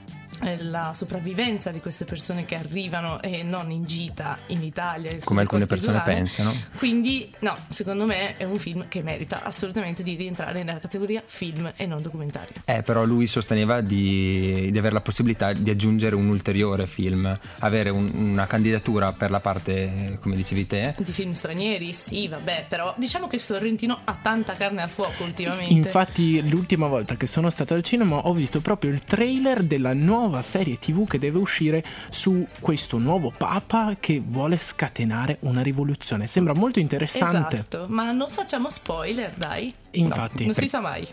la 0.59 0.93
sopravvivenza 0.95 1.71
di 1.71 1.81
queste 1.81 2.05
persone 2.05 2.45
che 2.45 2.57
arrivano 2.57 3.21
e 3.23 3.43
non 3.43 3.71
in 3.71 3.85
gita 3.85 4.39
in 4.49 4.63
Italia. 4.63 5.11
Come 5.25 5.41
alcune 5.43 5.67
persone 5.67 5.97
isolane. 5.99 6.19
pensano. 6.19 6.55
Quindi, 6.77 7.31
no, 7.41 7.57
secondo 7.69 8.05
me 8.05 8.37
è 8.37 8.45
un 8.45 8.59
film 8.59 8.87
che 8.89 9.03
merita 9.03 9.43
assolutamente 9.45 10.03
di 10.03 10.15
rientrare 10.15 10.63
nella 10.63 10.79
categoria 10.79 11.23
film 11.25 11.73
e 11.77 11.87
non 11.87 12.03
documentario. 12.03 12.55
Eh, 12.65 12.83
però 12.83 13.05
lui 13.05 13.27
sosteneva 13.27 13.81
di, 13.81 14.69
di 14.71 14.79
avere 14.79 14.95
la 14.95 15.01
possibilità 15.01 15.53
di 15.53 15.71
aggiungere 15.71 16.15
un 16.15 16.29
ulteriore 16.29 16.87
film, 16.87 17.39
avere 17.61 17.91
un- 17.91 18.11
una 18.15 18.47
candidatura 18.47 19.13
per 19.13 19.31
la 19.31 19.41
parte, 19.41 20.19
come 20.21 20.37
dicevi 20.37 20.67
te. 20.67 20.95
Di 20.99 21.13
film 21.13 21.33
stranieri, 21.33 21.93
sì, 21.93 22.29
vabbè, 22.29 22.67
però 22.69 22.95
diciamo 22.99 23.27
che 23.27 23.39
Sorrentino 23.39 24.01
ha 24.05 24.19
tanta 24.21 24.55
carne 24.55 24.83
al 24.83 24.91
fuoco 24.91 25.25
ultimamente. 25.25 25.73
Infatti, 25.73 26.47
l'ultima 26.49 26.87
volta 26.89 27.17
che 27.17 27.27
sono 27.27 27.51
stato 27.51 27.75
al 27.75 27.83
cinema 27.83 28.17
ho 28.27 28.33
visto 28.33 28.61
proprio 28.61 28.91
il 28.91 29.03
trailer 29.05 29.63
della 29.63 29.93
nuova 29.95 30.25
serie 30.43 30.79
TV 30.79 31.07
che 31.07 31.19
deve 31.19 31.39
uscire 31.39 31.85
su 32.11 32.47
questo 32.61 32.99
nuovo 32.99 33.33
Papa 33.37 33.97
che 33.99 34.23
vuole 34.25 34.59
scatenare 34.59 35.39
una 35.41 35.63
rivoluzione. 35.63 36.27
Sembra 36.27 36.55
molto 36.55 36.79
interessante. 36.79 37.57
Esatto, 37.57 37.87
ma 37.89 38.13
non 38.13 38.29
facciamo 38.29 38.71
spoiler, 38.71 39.33
dai. 39.37 39.73
Infatti, 39.93 40.45
Non 40.45 40.55
si 40.55 40.69
sa 40.69 40.81
mai. 40.81 41.07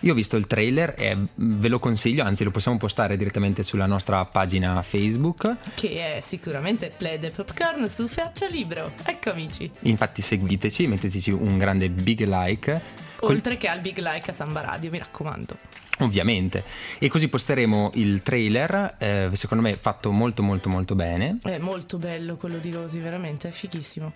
Io 0.00 0.12
ho 0.12 0.14
visto 0.14 0.36
il 0.36 0.46
trailer 0.46 0.94
e 0.96 1.16
ve 1.34 1.68
lo 1.68 1.80
consiglio, 1.80 2.22
anzi 2.22 2.44
lo 2.44 2.52
possiamo 2.52 2.78
postare 2.78 3.16
direttamente 3.16 3.62
sulla 3.62 3.86
nostra 3.86 4.24
pagina 4.24 4.80
Facebook. 4.82 5.56
Che 5.74 6.16
è 6.16 6.20
sicuramente 6.20 6.92
Play 6.96 7.18
the 7.18 7.30
Popcorn 7.30 7.88
su 7.88 8.06
Faccia 8.06 8.46
Libro. 8.46 8.92
Ecco 9.04 9.30
amici. 9.30 9.68
Infatti 9.80 10.22
seguiteci, 10.22 10.86
metteteci 10.86 11.30
un 11.32 11.58
grande 11.58 11.90
big 11.90 12.24
like. 12.24 13.06
Oltre 13.20 13.56
che 13.56 13.66
al 13.66 13.80
big 13.80 13.98
like 13.98 14.30
a 14.30 14.32
Samba 14.32 14.60
Radio, 14.60 14.90
mi 14.90 14.98
raccomando. 14.98 15.56
Ovviamente. 15.98 16.64
E 16.98 17.08
così 17.08 17.28
posteremo 17.28 17.92
il 17.94 18.22
trailer, 18.22 18.96
eh, 18.98 19.30
secondo 19.32 19.62
me 19.62 19.76
fatto 19.76 20.10
molto 20.10 20.42
molto 20.42 20.68
molto 20.68 20.94
bene. 20.94 21.38
È 21.42 21.58
molto 21.58 21.98
bello 21.98 22.36
quello 22.36 22.58
di 22.58 22.70
Rosy, 22.70 23.00
veramente, 23.00 23.48
è 23.48 23.50
fighissimo. 23.50 24.12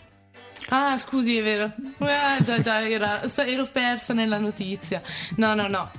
Ah, 0.69 0.97
scusi, 0.97 1.37
è 1.37 1.43
vero. 1.43 1.73
Ah, 1.99 2.41
già, 2.41 2.61
già, 2.61 2.89
era, 2.89 3.23
ero 3.23 3.67
persa 3.67 4.15
nella 4.15 4.39
notizia. 4.39 5.03
No, 5.37 5.55
no, 5.55 5.67
no. 5.67 5.91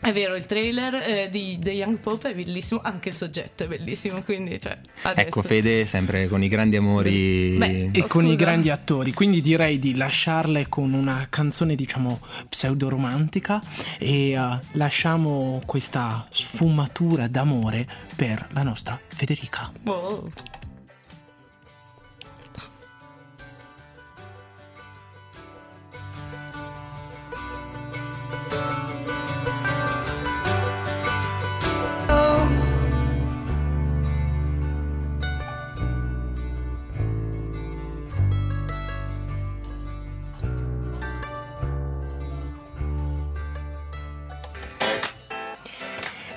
È 0.00 0.12
vero, 0.12 0.36
il 0.36 0.46
trailer 0.46 0.94
eh, 0.94 1.28
di 1.30 1.58
The 1.60 1.72
Young 1.72 1.98
Pope 1.98 2.30
è 2.30 2.34
bellissimo, 2.34 2.80
anche 2.82 3.08
il 3.08 3.14
soggetto 3.14 3.64
è 3.64 3.66
bellissimo, 3.66 4.22
quindi 4.22 4.60
cioè, 4.60 4.78
adesso... 5.02 5.26
Ecco, 5.26 5.42
Fede 5.42 5.84
sempre 5.86 6.28
con 6.28 6.42
i 6.42 6.48
grandi 6.48 6.76
amori 6.76 7.56
Beh, 7.56 7.90
E 7.92 8.02
Oh, 8.02 8.06
con 8.06 8.24
i 8.24 8.30
scusa. 8.30 8.44
grandi 8.44 8.70
attori, 8.70 9.12
quindi 9.12 9.40
direi 9.40 9.78
di 9.78 9.96
lasciarle 9.96 10.68
con 10.68 10.92
una 10.92 11.26
canzone 11.28 11.74
diciamo 11.74 12.20
pseudo-romantica 12.48 13.60
e 13.98 14.30
eh, 14.30 14.58
lasciamo 14.72 15.60
questa 15.66 16.26
sfumatura 16.30 17.26
d'amore 17.26 17.86
per 18.14 18.46
la 18.52 18.62
nostra 18.62 18.98
Federica. 19.08 19.72
Oh. 19.84 20.30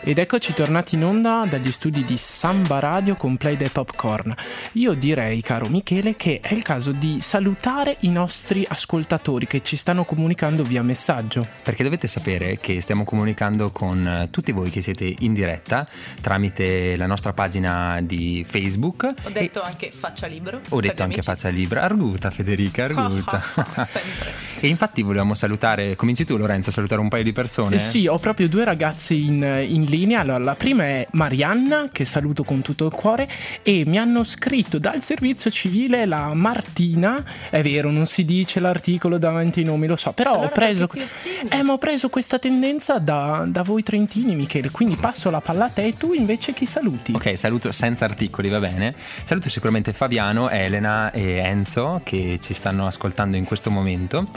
Ed 0.10 0.18
eccoci 0.18 0.56
tornati 0.56 0.96
in 0.96 1.04
onda 1.04 1.46
dagli 1.48 1.72
studi 1.72 2.04
di 2.04 2.18
Samba 2.18 2.80
Radio 2.80 3.14
con 3.14 3.38
Play 3.38 3.56
the 3.58 3.70
Popcorn. 3.70 4.34
Io 4.72 4.96
direi, 4.96 5.40
caro 5.44 5.68
Michele, 5.68 6.16
che 6.16 6.40
è 6.42 6.56
il 6.56 6.64
caso 6.64 6.92
di 6.92 7.22
salutare 7.22 7.98
i 8.00 8.10
nostri 8.10 8.66
ascoltatori 8.68 9.46
che 9.46 9.62
ci 9.62 9.76
stanno 9.76 10.06
comunicando 10.06 10.64
via 10.64 10.82
messaggio. 10.82 11.46
Perché 11.62 11.84
dovete 11.84 12.08
sapere 12.08 12.58
che 12.60 12.82
stiamo 12.82 13.04
comunicando 13.04 13.70
con 13.70 14.04
eh, 14.04 14.30
tutti 14.32 14.52
voi 14.52 14.72
che 14.72 14.82
siete 14.82 15.14
in 15.20 15.36
diretta 15.36 15.88
tramite 16.22 16.96
la 16.96 17.06
nostra 17.06 17.32
pagina 17.34 18.02
di 18.02 18.44
Facebook. 18.50 19.04
Ho 19.26 19.30
detto 19.30 19.62
anche 19.62 19.92
faccia 19.92 20.26
libero. 20.26 20.58
E 20.58 20.62
ho 20.70 20.82
detto 20.82 21.04
anche 21.04 21.20
amici. 21.20 21.22
faccia 21.22 21.50
libera. 21.50 21.84
Arguta 21.84 22.32
Federica, 22.32 22.86
arguta. 22.90 23.44
Sempre. 23.86 24.32
e 24.60 24.68
infatti 24.68 25.04
volevamo 25.04 25.36
salutare, 25.36 25.96
cominci 25.96 26.26
tu 26.26 26.36
Lorenzo 26.36 26.72
a 26.72 26.74
salutare 26.74 27.00
un 27.00 27.10
paio 27.10 27.24
di 27.24 27.32
persone? 27.32 27.76
Eh 27.76 27.80
sì, 27.80 28.08
ho 28.08 28.18
proprio 28.18 28.50
due 28.50 28.64
ragazze 28.66 29.14
in, 29.14 29.36
in 29.70 29.84
linea. 29.84 29.98
Allora, 30.08 30.38
la 30.38 30.56
prima 30.56 30.84
è 30.84 31.08
Marianna, 31.12 31.86
che 31.92 32.06
saluto 32.06 32.44
con 32.44 32.62
tutto 32.62 32.86
il 32.86 32.92
cuore, 32.92 33.28
e 33.64 33.84
mi 33.86 33.98
hanno 33.98 34.24
scritto 34.24 34.80
dal 34.80 35.02
servizio 35.02 35.50
civile 35.50 36.06
la 36.06 36.34
Martina. 36.34 37.24
È 37.50 37.62
vero, 37.62 37.92
non 37.92 38.06
si 38.06 38.26
dice 38.26 38.60
l'articolo 38.60 39.18
davanti 39.18 39.60
ai 39.60 39.66
nomi, 39.66 39.88
lo 39.88 39.96
so, 39.96 40.12
però 40.14 40.34
Allora 40.34 40.48
ho 40.48 40.52
preso. 40.52 40.90
Eh, 41.50 41.64
ma 41.64 41.74
ho 41.74 41.78
preso 41.78 42.10
questa 42.10 42.40
tendenza 42.40 43.00
da, 43.00 43.46
da 43.48 43.64
voi 43.64 43.84
trentini, 43.84 44.36
Michele. 44.36 44.70
Quindi 44.72 44.96
passo 44.96 45.30
la 45.30 45.42
palla 45.42 45.66
a 45.66 45.70
te 45.70 45.86
e 45.86 45.98
tu 45.98 46.14
invece 46.14 46.54
chi 46.54 46.66
saluti? 46.66 47.14
Ok, 47.14 47.38
saluto 47.38 47.72
senza 47.72 48.06
articoli, 48.06 48.50
va 48.50 48.60
bene. 48.60 48.94
Saluto 49.24 49.50
sicuramente 49.50 49.94
Fabiano, 49.94 50.50
Elena 50.50 51.12
e 51.12 51.38
Enzo 51.38 52.02
che 52.04 52.40
ci 52.42 52.54
stanno 52.54 52.88
ascoltando 52.88 53.38
in 53.38 53.46
questo 53.46 53.70
momento. 53.70 54.28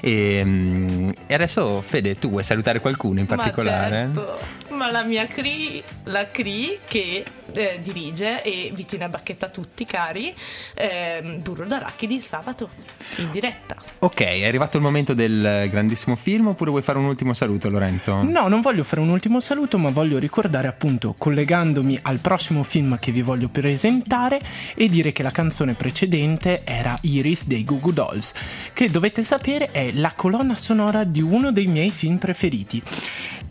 E, 0.00 0.42
mm, 0.44 1.08
e 1.26 1.34
adesso, 1.34 1.80
Fede, 1.82 2.18
tu 2.18 2.30
vuoi 2.30 2.42
salutare 2.42 2.80
qualcuno 2.80 3.20
in 3.20 3.26
particolare? 3.26 4.06
Ma 4.06 4.14
certo, 4.14 4.38
ma 4.70 4.90
la 4.90 5.02
mia 5.02 5.11
Cri, 5.26 5.82
la 6.04 6.30
Cri 6.30 6.78
che 6.86 7.24
eh, 7.54 7.80
dirige 7.82 8.42
e 8.42 8.72
Vitina 8.74 9.08
Bacchetta 9.08 9.46
a 9.46 9.48
tutti 9.48 9.84
cari, 9.84 10.34
ehm, 10.74 11.42
Burro 11.42 11.66
d'Arachidi 11.66 12.14
il 12.14 12.20
sabato 12.20 12.70
in 13.16 13.30
diretta. 13.30 13.76
Ok, 14.00 14.22
è 14.22 14.46
arrivato 14.46 14.78
il 14.78 14.82
momento 14.82 15.14
del 15.14 15.68
grandissimo 15.70 16.16
film 16.16 16.48
oppure 16.48 16.70
vuoi 16.70 16.82
fare 16.82 16.98
un 16.98 17.04
ultimo 17.04 17.34
saluto, 17.34 17.68
Lorenzo? 17.68 18.22
No, 18.22 18.48
non 18.48 18.60
voglio 18.60 18.84
fare 18.84 19.00
un 19.00 19.10
ultimo 19.10 19.38
saluto, 19.40 19.78
ma 19.78 19.90
voglio 19.90 20.18
ricordare 20.18 20.68
appunto, 20.68 21.14
collegandomi 21.16 21.98
al 22.02 22.18
prossimo 22.18 22.62
film 22.62 22.98
che 22.98 23.12
vi 23.12 23.22
voglio 23.22 23.48
presentare 23.48 24.40
e 24.74 24.88
dire 24.88 25.12
che 25.12 25.22
la 25.22 25.30
canzone 25.30 25.74
precedente 25.74 26.62
era 26.64 26.98
Iris 27.02 27.46
dei 27.46 27.64
Goo 27.64 27.78
Goo 27.78 27.92
Dolls, 27.92 28.32
che 28.72 28.90
dovete 28.90 29.22
sapere 29.22 29.70
è 29.70 29.92
la 29.92 30.12
colonna 30.16 30.56
sonora 30.56 31.04
di 31.04 31.20
uno 31.20 31.52
dei 31.52 31.66
miei 31.66 31.90
film 31.90 32.16
preferiti. 32.16 32.82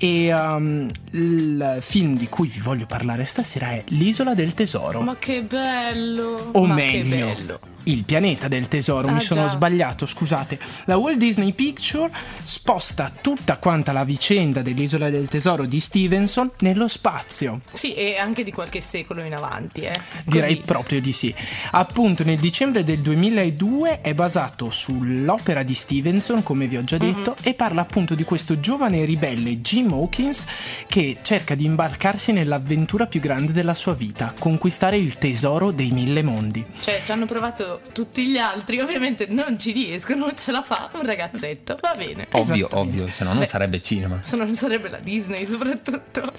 E 0.03 0.33
um, 0.33 0.89
il 1.11 1.77
film 1.79 2.17
di 2.17 2.27
cui 2.27 2.47
vi 2.47 2.59
voglio 2.59 2.87
parlare 2.87 3.23
stasera 3.25 3.67
è 3.67 3.83
L'isola 3.89 4.33
del 4.33 4.55
tesoro. 4.55 5.01
Ma 5.01 5.17
che 5.17 5.43
bello! 5.43 6.49
o 6.53 6.65
ma 6.65 6.73
meglio, 6.73 7.27
che 7.27 7.33
bello! 7.35 7.59
Il 7.85 8.03
pianeta 8.03 8.47
del 8.47 8.67
tesoro, 8.67 9.07
Ah, 9.07 9.11
mi 9.13 9.21
sono 9.21 9.43
già. 9.43 9.49
sbagliato, 9.49 10.05
scusate. 10.05 10.59
La 10.85 10.97
Walt 10.97 11.17
Disney 11.17 11.53
Picture 11.53 12.11
sposta 12.43 13.11
tutta 13.21 13.57
quanta 13.57 13.91
la 13.91 14.03
vicenda 14.03 14.61
dell'isola 14.61 15.09
del 15.09 15.27
tesoro 15.27 15.65
di 15.65 15.79
Stevenson 15.79 16.51
nello 16.59 16.87
spazio. 16.87 17.61
Sì, 17.73 17.93
e 17.93 18.17
anche 18.17 18.43
di 18.43 18.51
qualche 18.51 18.81
secolo 18.81 19.21
in 19.23 19.33
avanti, 19.35 19.81
eh. 19.81 19.93
Direi 20.25 20.57
proprio 20.57 21.01
di 21.01 21.13
sì. 21.13 21.33
Appunto, 21.71 22.23
nel 22.23 22.37
dicembre 22.39 22.83
del 22.83 22.99
2002 22.99 24.01
è 24.01 24.13
basato 24.13 24.69
sull'opera 24.69 25.63
di 25.63 25.73
Stevenson, 25.73 26.43
come 26.43 26.67
vi 26.67 26.77
ho 26.77 26.83
già 26.83 26.97
detto, 26.97 27.35
e 27.41 27.53
parla 27.53 27.81
appunto 27.81 28.15
di 28.15 28.23
questo 28.23 28.59
giovane 28.59 29.05
ribelle 29.05 29.61
Jim 29.61 29.91
Hawkins 29.93 30.45
che 30.87 31.17
cerca 31.21 31.55
di 31.55 31.65
imbarcarsi 31.65 32.31
nell'avventura 32.31 33.05
più 33.07 33.19
grande 33.19 33.51
della 33.51 33.73
sua 33.73 33.93
vita, 33.93 34.33
conquistare 34.37 34.97
il 34.97 35.17
tesoro 35.17 35.71
dei 35.71 35.91
mille 35.91 36.21
mondi. 36.23 36.63
Cioè, 36.79 37.01
ci 37.03 37.11
hanno 37.11 37.25
provato 37.25 37.70
tutti 37.93 38.25
gli 38.27 38.37
altri, 38.37 38.79
ovviamente 38.79 39.27
non 39.29 39.57
ci 39.59 39.71
riescono, 39.71 40.25
non 40.25 40.37
ce 40.37 40.51
la 40.51 40.61
fa 40.61 40.89
un 40.93 41.05
ragazzetto, 41.05 41.77
va 41.79 41.93
bene. 41.95 42.27
Ovvio, 42.31 42.67
ovvio, 42.73 43.09
se 43.09 43.23
no 43.23 43.31
non 43.31 43.39
Beh. 43.39 43.45
sarebbe 43.45 43.81
cinema. 43.81 44.19
Se 44.21 44.35
no 44.35 44.43
non 44.43 44.53
sarebbe 44.53 44.89
la 44.89 44.97
Disney, 44.99 45.45
soprattutto. 45.45 46.31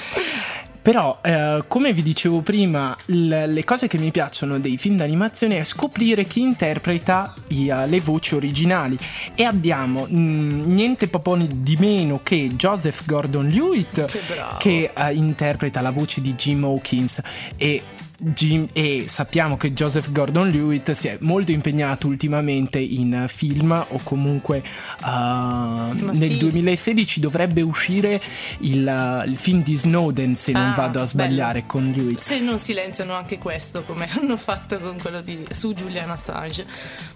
Però, 0.82 1.20
eh, 1.22 1.62
come 1.68 1.92
vi 1.92 2.02
dicevo 2.02 2.40
prima, 2.40 2.96
l- 3.06 3.44
le 3.46 3.64
cose 3.64 3.86
che 3.86 3.98
mi 3.98 4.10
piacciono 4.10 4.58
dei 4.58 4.76
film 4.78 4.96
d'animazione 4.96 5.58
è 5.58 5.64
scoprire 5.64 6.24
chi 6.24 6.40
interpreta 6.40 7.32
i, 7.48 7.68
eh, 7.68 7.86
le 7.86 8.00
voci 8.00 8.34
originali. 8.34 8.98
E 9.36 9.44
abbiamo 9.44 10.08
mm, 10.10 10.74
niente 10.74 11.06
po' 11.06 11.36
di 11.36 11.76
meno 11.76 12.18
che 12.24 12.50
Joseph 12.56 13.04
Gordon-Lewitt 13.04 14.06
Che 14.06 14.20
bravo. 14.26 14.56
che 14.58 14.90
eh, 14.92 15.12
interpreta 15.14 15.80
la 15.80 15.90
voce 15.90 16.20
di 16.20 16.34
Jim 16.34 16.64
Hawkins 16.64 17.20
e 17.56 17.82
Jim- 18.24 18.68
e 18.72 19.06
sappiamo 19.08 19.56
che 19.56 19.72
Joseph 19.72 20.12
Gordon-Lewitt 20.12 20.92
si 20.92 21.08
è 21.08 21.16
molto 21.22 21.50
impegnato 21.50 22.06
ultimamente 22.06 22.78
in 22.78 23.24
film 23.26 23.72
o 23.72 24.00
comunque 24.04 24.58
eh, 25.04 25.92
nel 25.92 26.16
sì. 26.16 26.38
2016 26.38 27.18
dovrebbe 27.18 27.62
uscire 27.62 28.22
il, 28.60 28.86
eh, 28.86 29.28
il 29.28 29.36
film 29.36 29.62
di 29.64 29.74
Snowden 29.76 30.36
se 30.36 30.52
non 30.52 30.70
Ah, 30.70 30.74
vado 30.76 31.00
a 31.00 31.06
sbagliare 31.06 31.60
bello. 31.60 31.66
con 31.72 31.92
Lewitt. 31.94 32.18
Se 32.18 32.38
non 32.38 32.60
silenziano 32.60 33.14
anche 33.14 33.38
questo, 33.38 33.82
come 33.82 34.08
hanno 34.16 34.36
fatto 34.36 34.78
con 34.78 34.96
quello 35.00 35.20
di 35.20 35.44
su 35.50 35.72
Julian 35.74 36.10
Assange. 36.10 36.64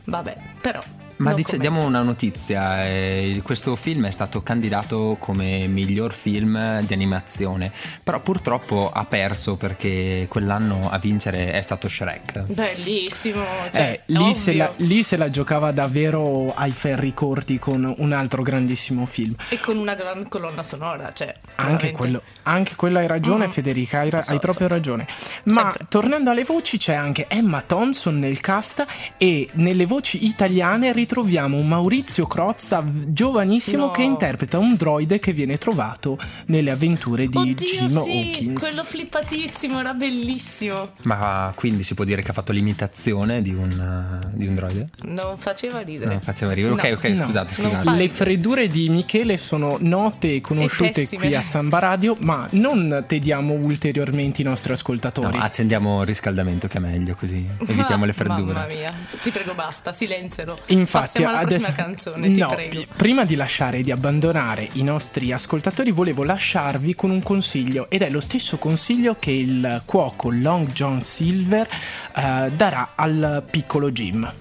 Vabbè, 0.05 0.37
però. 0.61 0.83
Ma 1.19 1.33
dice- 1.33 1.57
diamo 1.59 1.85
una 1.85 2.03
notizia, 2.03 2.85
eh, 2.87 3.41
questo 3.43 3.75
film 3.77 4.07
è 4.07 4.11
stato 4.11 4.43
candidato 4.43 5.17
come 5.19 5.67
miglior 5.67 6.13
film 6.13 6.81
di 6.83 6.93
animazione, 6.93 7.73
però 8.03 8.21
purtroppo 8.21 8.91
ha 8.93 9.05
perso 9.07 9.57
perché 9.57 10.27
quell'anno 10.29 10.91
a 10.91 10.99
vincere 10.99 11.53
è 11.53 11.61
stato 11.63 11.89
Shrek. 11.89 12.41
Bellissimo. 12.47 13.43
Cioè, 13.73 14.03
Eh, 14.07 14.13
lì, 14.13 14.35
se 14.35 14.55
la, 14.55 14.73
lì 14.77 15.03
se 15.03 15.17
la 15.17 15.31
giocava 15.31 15.71
davvero 15.73 16.53
ai 16.55 16.73
ferri 16.73 17.15
corti 17.15 17.59
con 17.59 17.93
un 17.97 18.13
altro 18.13 18.43
grandissimo 18.43 19.07
film. 19.07 19.35
E 19.49 19.59
con 19.59 19.79
una 19.79 19.95
gran 19.95 20.29
colonna 20.29 20.63
sonora, 20.63 21.13
cioè. 21.15 21.35
Anche 21.57 21.93
quello, 21.93 22.23
anche 22.43 22.75
quello 22.75 22.99
hai 22.99 23.07
ragione, 23.07 23.47
Mm. 23.47 23.51
Federica, 23.51 24.01
hai, 24.01 24.11
ra- 24.11 24.23
So, 24.23 24.33
hai 24.33 24.39
proprio 24.39 24.69
so. 24.69 24.75
ragione. 24.75 25.07
Ma 25.45 25.63
Sempre. 25.63 25.87
tornando 25.89 26.31
alle 26.31 26.45
voci, 26.45 26.77
c'è 26.79 26.95
anche 26.95 27.27
Emma 27.29 27.63
Thompson 27.63 28.19
nel 28.19 28.41
cast 28.41 28.85
e 29.17 29.49
nelle 29.53 29.87
voci 29.87 30.27
italiane 30.27 30.93
ritroviamo 31.07 31.57
un 31.57 31.69
Maurizio 31.69 32.27
Crozza, 32.27 32.85
giovanissimo, 33.07 33.87
No. 33.87 33.91
che 33.93 34.03
interpreta 34.03 34.59
un 34.59 34.75
droide 34.75 35.21
che 35.21 35.33
viene 35.33 35.57
trovato 35.57 36.19
nelle 36.47 36.73
avventure 36.73 37.29
di 37.29 37.37
Oddio, 37.37 37.55
Jim 37.55 37.87
sì, 37.87 38.11
Hawkins. 38.11 38.59
quello 38.59 38.83
flippatissimo, 38.83 39.79
era 39.79 39.95
bellissimo. 39.95 40.91
Ma 41.03 41.53
quindi 41.55 41.85
si 41.85 41.95
può 41.95 42.05
dire 42.05 42.23
che 42.23 42.33
ha 42.33 42.35
fatto 42.35 42.51
l'imitazione 42.51 43.41
di 43.41 43.55
un, 43.55 44.21
uh, 44.25 44.37
di 44.37 44.49
un 44.49 44.55
droide? 44.57 44.89
Non 45.05 45.39
faceva 45.39 45.79
ridere. 45.81 46.11
Non 46.11 46.21
faceva 46.21 46.53
ridere. 46.53 46.73
Ok, 46.75 46.85
No. 46.85 46.93
ok, 46.95 47.05
No, 47.05 47.25
scusate, 47.25 47.53
scusate. 47.55 47.91
Le 47.97 48.09
freddure 48.09 48.67
di 48.69 48.89
Michele 48.89 49.37
sono 49.37 49.77
note 49.81 50.35
e 50.35 50.41
conosciute 50.41 50.91
pessime. 50.91 51.27
qui 51.27 51.35
a 51.37 51.43
Samba 51.43 51.79
Radio, 51.79 52.17
ma 52.19 52.49
non 52.53 53.05
tediamo 53.07 53.53
ulteriormente 53.55 54.41
i 54.41 54.45
nostri 54.45 54.73
ascoltatori. 54.73 55.39
No, 55.39 55.45
accendiamo 55.45 56.01
il 56.01 56.07
riscaldamento 56.09 56.67
che 56.67 56.79
è 56.79 56.81
meglio 56.81 57.15
così 57.15 57.47
evitiamo 57.65 58.05
le 58.05 58.13
freddure. 58.13 58.53
Mamma 58.53 58.67
mia, 58.67 58.93
ti 59.23 59.31
prego 59.31 59.55
basta, 59.55 59.93
silenzialo. 59.93 60.59
Infatti 60.67 60.96
Passiamo 61.01 61.29
alla 61.29 61.39
adesso- 61.41 61.59
prossima 61.61 61.85
canzone, 61.85 62.33
ti 62.33 62.41
no, 62.41 62.49
prego. 62.49 62.85
Prima 62.97 63.25
di 63.25 63.35
lasciare 63.35 63.79
e 63.79 63.83
di 63.83 63.91
abbandonare 63.91 64.69
i 64.73 64.83
nostri 64.83 65.33
ascoltatori, 65.33 65.91
volevo 65.91 66.23
lasciarvi 66.25 66.95
con 66.95 67.11
un 67.11 67.23
consiglio 67.23 67.89
ed 67.91 68.03
è 68.03 68.11
lo 68.11 68.21
stesso 68.21 68.59
consiglio 68.59 69.17
che 69.19 69.31
il 69.31 69.83
cuoco 69.85 70.31
Long 70.31 70.71
John 70.73 71.03
Silver 71.03 71.69
eh, 72.15 72.51
darà 72.55 72.93
al 72.95 73.45
piccolo 73.51 73.91
Jim. 73.91 74.33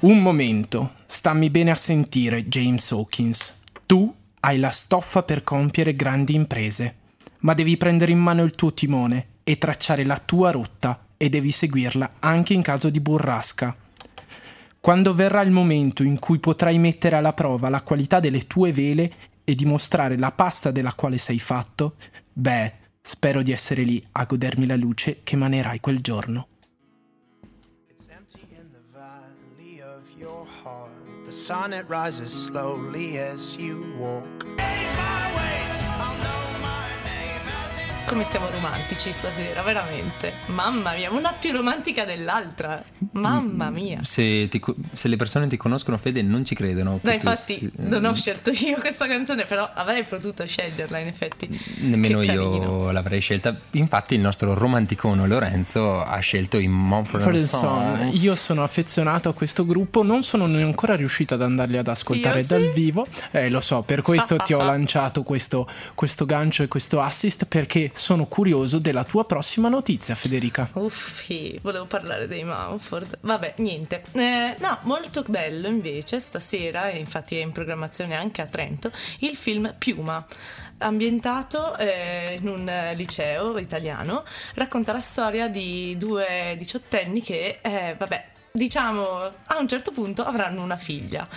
Un 0.00 0.18
momento, 0.22 0.92
stammi 1.06 1.50
bene 1.50 1.72
a 1.72 1.76
sentire, 1.76 2.46
James 2.46 2.92
Hawkins. 2.92 3.62
Tu 3.84 4.14
hai 4.40 4.58
la 4.58 4.70
stoffa 4.70 5.24
per 5.24 5.42
compiere 5.42 5.96
grandi 5.96 6.34
imprese, 6.34 6.96
ma 7.38 7.54
devi 7.54 7.76
prendere 7.76 8.12
in 8.12 8.18
mano 8.18 8.42
il 8.44 8.54
tuo 8.54 8.72
timone 8.72 9.26
e 9.42 9.58
tracciare 9.58 10.04
la 10.04 10.20
tua 10.24 10.52
rotta 10.52 11.06
e 11.16 11.28
devi 11.28 11.50
seguirla 11.50 12.12
anche 12.20 12.54
in 12.54 12.62
caso 12.62 12.90
di 12.90 13.00
burrasca. 13.00 13.74
Quando 14.80 15.12
verrà 15.12 15.42
il 15.42 15.50
momento 15.50 16.02
in 16.02 16.18
cui 16.18 16.38
potrai 16.38 16.78
mettere 16.78 17.16
alla 17.16 17.32
prova 17.32 17.68
la 17.68 17.82
qualità 17.82 18.20
delle 18.20 18.46
tue 18.46 18.72
vele 18.72 19.12
e 19.44 19.54
dimostrare 19.54 20.18
la 20.18 20.30
pasta 20.30 20.70
della 20.70 20.92
quale 20.94 21.18
sei 21.18 21.38
fatto, 21.38 21.96
beh, 22.32 22.72
spero 23.00 23.42
di 23.42 23.52
essere 23.52 23.82
lì 23.82 24.02
a 24.12 24.24
godermi 24.24 24.66
la 24.66 24.76
luce 24.76 25.20
che 25.24 25.34
emanerai 25.34 25.80
quel 25.80 26.00
giorno. 26.00 26.48
The 31.24 31.34
sun 31.34 31.74
it 31.74 31.84
rises 31.90 32.30
slowly 32.30 33.18
as 33.18 33.54
you 33.56 33.84
walk. 33.98 34.46
Come 38.08 38.24
siamo 38.24 38.48
romantici 38.50 39.12
stasera, 39.12 39.62
veramente. 39.62 40.32
Mamma 40.46 40.94
mia, 40.94 41.10
una 41.10 41.32
più 41.38 41.52
romantica 41.52 42.04
dell'altra. 42.06 42.82
Mamma 43.12 43.68
mia. 43.70 44.00
Se, 44.02 44.48
ti 44.48 44.62
se 44.94 45.08
le 45.08 45.16
persone 45.16 45.46
ti 45.46 45.58
conoscono, 45.58 45.98
Fede, 45.98 46.22
non 46.22 46.44
ci 46.46 46.54
credono. 46.54 46.92
No, 46.92 46.98
che 47.02 47.08
tu 47.10 47.14
infatti 47.14 47.58
si- 47.58 47.70
non 47.76 48.06
ho 48.06 48.14
scelto 48.14 48.50
io 48.50 48.78
questa 48.80 49.06
canzone, 49.06 49.44
però 49.44 49.68
avrei 49.74 50.04
potuto 50.04 50.46
sceglierla 50.46 50.98
in 50.98 51.08
effetti. 51.08 51.48
Nemmeno 51.80 52.22
io 52.22 52.90
l'avrei 52.90 53.20
scelta. 53.20 53.54
Infatti, 53.72 54.14
il 54.14 54.20
nostro 54.20 54.54
romanticono 54.54 55.26
Lorenzo 55.26 56.02
ha 56.02 56.18
scelto 56.20 56.58
i 56.58 56.66
Mumford. 56.66 57.36
Song. 57.36 58.12
Io 58.14 58.34
sono 58.36 58.62
affezionato 58.62 59.28
a 59.28 59.34
questo 59.34 59.66
gruppo, 59.66 60.02
non 60.02 60.22
sono 60.22 60.44
ancora 60.44 60.96
riuscito 60.96 61.34
ad 61.34 61.42
andarli 61.42 61.76
ad 61.76 61.88
ascoltare 61.88 62.38
Io 62.38 62.42
sì. 62.44 62.48
dal 62.48 62.70
vivo. 62.72 63.06
Eh, 63.32 63.50
lo 63.50 63.60
so, 63.60 63.82
per 63.82 64.00
questo 64.00 64.36
ti 64.36 64.54
ho 64.54 64.62
lanciato 64.64 65.22
questo, 65.24 65.68
questo 65.94 66.24
gancio 66.24 66.62
e 66.62 66.68
questo 66.68 67.00
assist 67.02 67.44
perché 67.44 67.90
sono 67.98 68.26
curioso 68.26 68.78
della 68.78 69.04
tua 69.04 69.24
prossima 69.24 69.68
notizia, 69.68 70.14
Federica. 70.14 70.70
Uffi, 70.74 71.58
volevo 71.62 71.86
parlare 71.86 72.26
dei 72.26 72.44
Mumford. 72.44 73.18
Vabbè, 73.22 73.54
niente. 73.56 74.02
Eh, 74.12 74.54
no, 74.58 74.78
molto 74.82 75.22
bello 75.26 75.66
invece 75.66 76.20
stasera, 76.20 76.90
infatti 76.90 77.36
è 77.36 77.42
in 77.42 77.52
programmazione 77.52 78.14
anche 78.14 78.40
a 78.40 78.46
Trento, 78.46 78.90
il 79.18 79.34
film 79.34 79.74
Piuma. 79.76 80.24
Ambientato 80.80 81.76
eh, 81.76 82.38
in 82.40 82.48
un 82.48 82.68
eh, 82.68 82.94
liceo 82.94 83.58
italiano, 83.58 84.24
racconta 84.54 84.92
la 84.92 85.00
storia 85.00 85.48
di 85.48 85.96
due 85.96 86.54
diciottenni 86.56 87.20
che, 87.20 87.58
eh, 87.60 87.96
vabbè, 87.98 88.24
diciamo 88.52 89.20
a 89.20 89.58
un 89.58 89.68
certo 89.68 89.90
punto 89.90 90.24
avranno 90.24 90.62
una 90.62 90.76
figlia. 90.76 91.28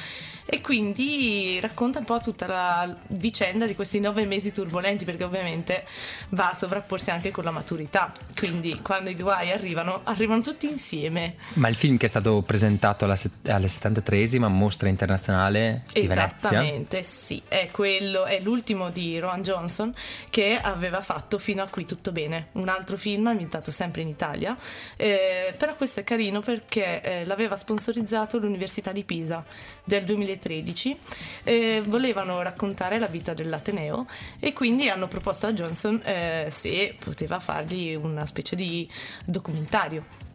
E 0.54 0.60
quindi 0.60 1.60
racconta 1.62 2.00
un 2.00 2.06
po' 2.06 2.20
tutta 2.20 2.46
la 2.46 2.94
vicenda 3.10 3.66
di 3.66 3.74
questi 3.74 4.02
nove 4.02 4.26
mesi 4.26 4.52
turbolenti, 4.52 5.06
perché 5.06 5.24
ovviamente 5.24 5.86
va 6.30 6.50
a 6.50 6.56
sovrapporsi 6.56 7.10
anche 7.10 7.32
con 7.32 7.46
la 7.46 7.52
maturità. 7.52 8.12
Quindi 8.36 8.82
quando 8.82 9.10
i 9.10 9.16
guai 9.16 9.52
arrivano, 9.52 10.02
arrivano 10.04 10.42
tutti 10.42 10.68
insieme. 10.68 11.36
Ma 11.54 11.70
il 11.70 11.76
film 11.76 11.96
che 11.96 12.08
è 12.08 12.10
stato 12.10 12.42
presentato 12.42 13.06
alla, 13.06 13.16
set- 13.16 13.48
alla 13.48 13.68
73esima 13.68 14.50
mostra 14.50 14.90
internazionale 14.90 15.84
di 15.94 16.02
Venezia. 16.02 16.26
Esattamente, 16.26 17.04
sì, 17.04 17.42
è 17.48 17.70
quello, 17.72 18.26
è 18.26 18.42
l'ultimo 18.42 18.90
di 18.90 19.20
Rowan 19.20 19.44
Johnson 19.44 19.94
che 20.30 20.60
aveva 20.62 21.02
fatto 21.02 21.38
fino 21.38 21.64
a 21.64 21.68
qui 21.70 21.86
tutto 21.86 22.12
bene, 22.12 22.48
un 22.54 22.68
altro 22.68 22.98
film 22.98 23.28
ambientato 23.28 23.72
sempre 23.72 24.02
in 24.02 24.10
Italia, 24.10 24.58
eh, 24.98 25.54
però 25.58 25.76
questo 25.76 26.02
è 26.02 26.04
carino 26.04 26.42
perché 26.42 27.01
eh, 27.02 27.26
l'aveva 27.26 27.58
sponsorizzato 27.58 28.38
l'Università 28.38 28.92
di 28.92 29.04
Pisa 29.04 29.44
del 29.84 30.04
2013, 30.04 30.98
eh, 31.44 31.82
volevano 31.86 32.42
raccontare 32.42 33.00
la 33.00 33.08
vita 33.08 33.34
dell'Ateneo 33.34 34.06
e 34.40 34.54
quindi 34.54 34.90
hanno 34.90 35.08
proposto 35.08 35.48
a 35.48 35.54
Johnson 35.54 36.02
eh, 36.04 36.48
se 36.50 36.96
poteva 36.98 37.40
fargli 37.40 37.96
una 37.96 38.26
specie 38.26 38.56
di 38.56 38.88
documentario. 39.26 40.31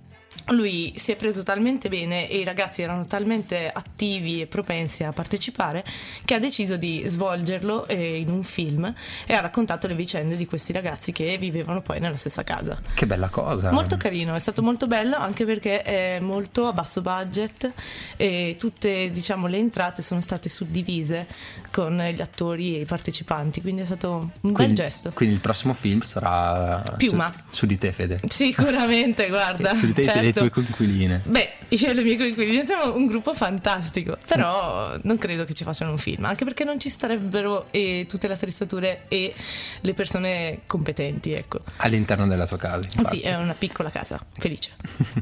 Lui 0.50 0.92
si 0.96 1.10
è 1.10 1.16
preso 1.16 1.42
talmente 1.42 1.88
bene 1.88 2.28
e 2.28 2.38
i 2.38 2.44
ragazzi 2.44 2.82
erano 2.82 3.04
talmente 3.04 3.68
attivi 3.72 4.40
e 4.40 4.46
propensi 4.46 5.02
a 5.02 5.12
partecipare 5.12 5.84
che 6.24 6.34
ha 6.34 6.38
deciso 6.38 6.76
di 6.76 7.02
svolgerlo 7.06 7.86
eh, 7.86 8.18
in 8.18 8.28
un 8.28 8.44
film 8.44 8.92
e 9.26 9.34
ha 9.34 9.40
raccontato 9.40 9.88
le 9.88 9.94
vicende 9.94 10.36
di 10.36 10.46
questi 10.46 10.72
ragazzi 10.72 11.10
che 11.10 11.36
vivevano 11.38 11.82
poi 11.82 11.98
nella 11.98 12.16
stessa 12.16 12.44
casa. 12.44 12.78
Che 12.94 13.06
bella 13.06 13.28
cosa. 13.28 13.72
Molto 13.72 13.96
carino, 13.96 14.34
è 14.34 14.38
stato 14.38 14.62
molto 14.62 14.86
bello 14.86 15.16
anche 15.16 15.44
perché 15.44 15.82
è 15.82 16.20
molto 16.20 16.68
a 16.68 16.72
basso 16.72 17.00
budget 17.00 17.72
e 18.16 18.56
tutte 18.58 19.10
diciamo, 19.10 19.48
le 19.48 19.58
entrate 19.58 20.02
sono 20.02 20.20
state 20.20 20.48
suddivise 20.48 21.26
con 21.72 21.96
gli 21.96 22.20
attori 22.20 22.76
e 22.76 22.80
i 22.80 22.84
partecipanti, 22.84 23.60
quindi 23.60 23.82
è 23.82 23.84
stato 23.84 24.12
un 24.12 24.30
quindi, 24.52 24.64
bel 24.64 24.74
gesto. 24.74 25.10
Quindi 25.12 25.34
il 25.34 25.40
prossimo 25.40 25.74
film 25.74 26.00
sarà 26.00 26.82
Piuma. 26.96 27.32
Su, 27.50 27.58
su 27.58 27.66
di 27.66 27.78
te, 27.78 27.92
Fede. 27.92 28.20
Sicuramente, 28.28 29.26
guarda. 29.28 29.74
su 29.74 29.86
di 29.86 29.92
te 29.92 30.02
certo. 30.04 30.35
Tue 30.40 30.50
coinquiline. 30.50 31.22
Beh, 31.24 31.52
io 31.68 31.88
e 31.88 31.94
le 31.94 32.02
mie 32.02 32.16
coinquiline 32.16 32.64
siamo 32.64 32.94
un 32.94 33.06
gruppo 33.06 33.34
fantastico, 33.34 34.16
però 34.26 34.96
non 35.02 35.18
credo 35.18 35.44
che 35.44 35.54
ci 35.54 35.64
facciano 35.64 35.90
un 35.90 35.98
film, 35.98 36.24
anche 36.24 36.44
perché 36.44 36.64
non 36.64 36.78
ci 36.78 36.88
starebbero 36.88 37.66
eh, 37.70 38.06
tutte 38.08 38.28
le 38.28 38.34
attrezzature 38.34 39.02
e 39.08 39.34
le 39.80 39.94
persone 39.94 40.60
competenti, 40.66 41.32
ecco. 41.32 41.60
All'interno 41.78 42.26
della 42.26 42.46
tua 42.46 42.58
casa. 42.58 42.84
infatti. 42.84 43.18
Sì, 43.18 43.20
è 43.22 43.34
una 43.34 43.54
piccola 43.54 43.90
casa, 43.90 44.20
felice. 44.38 44.70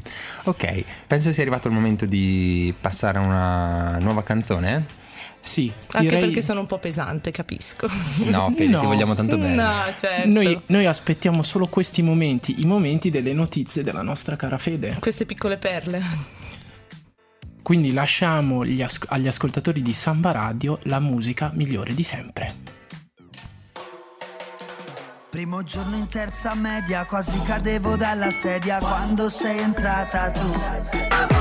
ok, 0.44 0.84
penso 1.06 1.32
sia 1.32 1.42
arrivato 1.42 1.68
il 1.68 1.74
momento 1.74 2.06
di 2.06 2.74
passare 2.78 3.18
a 3.18 3.20
una 3.22 3.98
nuova 3.98 4.22
canzone. 4.22 5.02
Sì, 5.46 5.70
Anche 5.88 6.06
direi... 6.06 6.22
perché 6.24 6.40
sono 6.40 6.60
un 6.60 6.66
po' 6.66 6.78
pesante, 6.78 7.30
capisco. 7.30 7.86
No, 8.24 8.50
Fede, 8.56 8.70
No. 8.70 8.80
ti 8.80 8.86
vogliamo 8.86 9.12
tanto 9.14 9.36
bene. 9.36 9.54
No, 9.54 9.72
certo. 9.94 10.26
Noi, 10.30 10.58
noi 10.68 10.86
aspettiamo 10.86 11.42
solo 11.42 11.66
questi 11.66 12.00
momenti, 12.00 12.62
i 12.62 12.64
momenti 12.64 13.10
delle 13.10 13.34
notizie 13.34 13.82
della 13.82 14.00
nostra 14.00 14.36
cara 14.36 14.56
Fede. 14.56 14.96
Queste 15.00 15.26
piccole 15.26 15.58
perle. 15.58 16.02
Quindi 17.62 17.92
lasciamo 17.92 18.64
gli 18.64 18.80
as- 18.82 19.04
agli 19.08 19.26
ascoltatori 19.28 19.82
di 19.82 19.92
Samba 19.92 20.32
Radio 20.32 20.78
la 20.84 20.98
musica 20.98 21.50
migliore 21.54 21.92
di 21.94 22.02
sempre. 22.02 22.54
Primo 25.28 25.62
giorno 25.62 25.96
in 25.96 26.06
terza 26.06 26.54
media, 26.54 27.04
quasi 27.04 27.38
cadevo 27.42 27.96
dalla 27.96 28.30
sedia 28.30 28.78
quando 28.78 29.28
sei 29.28 29.58
entrata 29.58 30.30
tu. 30.30 31.33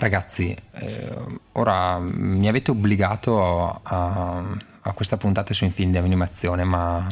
Ragazzi, 0.00 0.56
eh, 0.76 1.08
ora 1.52 1.98
mi 1.98 2.48
avete 2.48 2.70
obbligato 2.70 3.80
a, 3.82 4.42
a 4.80 4.92
questa 4.94 5.18
puntata 5.18 5.52
sui 5.52 5.68
film 5.68 5.90
di 5.90 5.98
animazione, 5.98 6.64
ma 6.64 7.06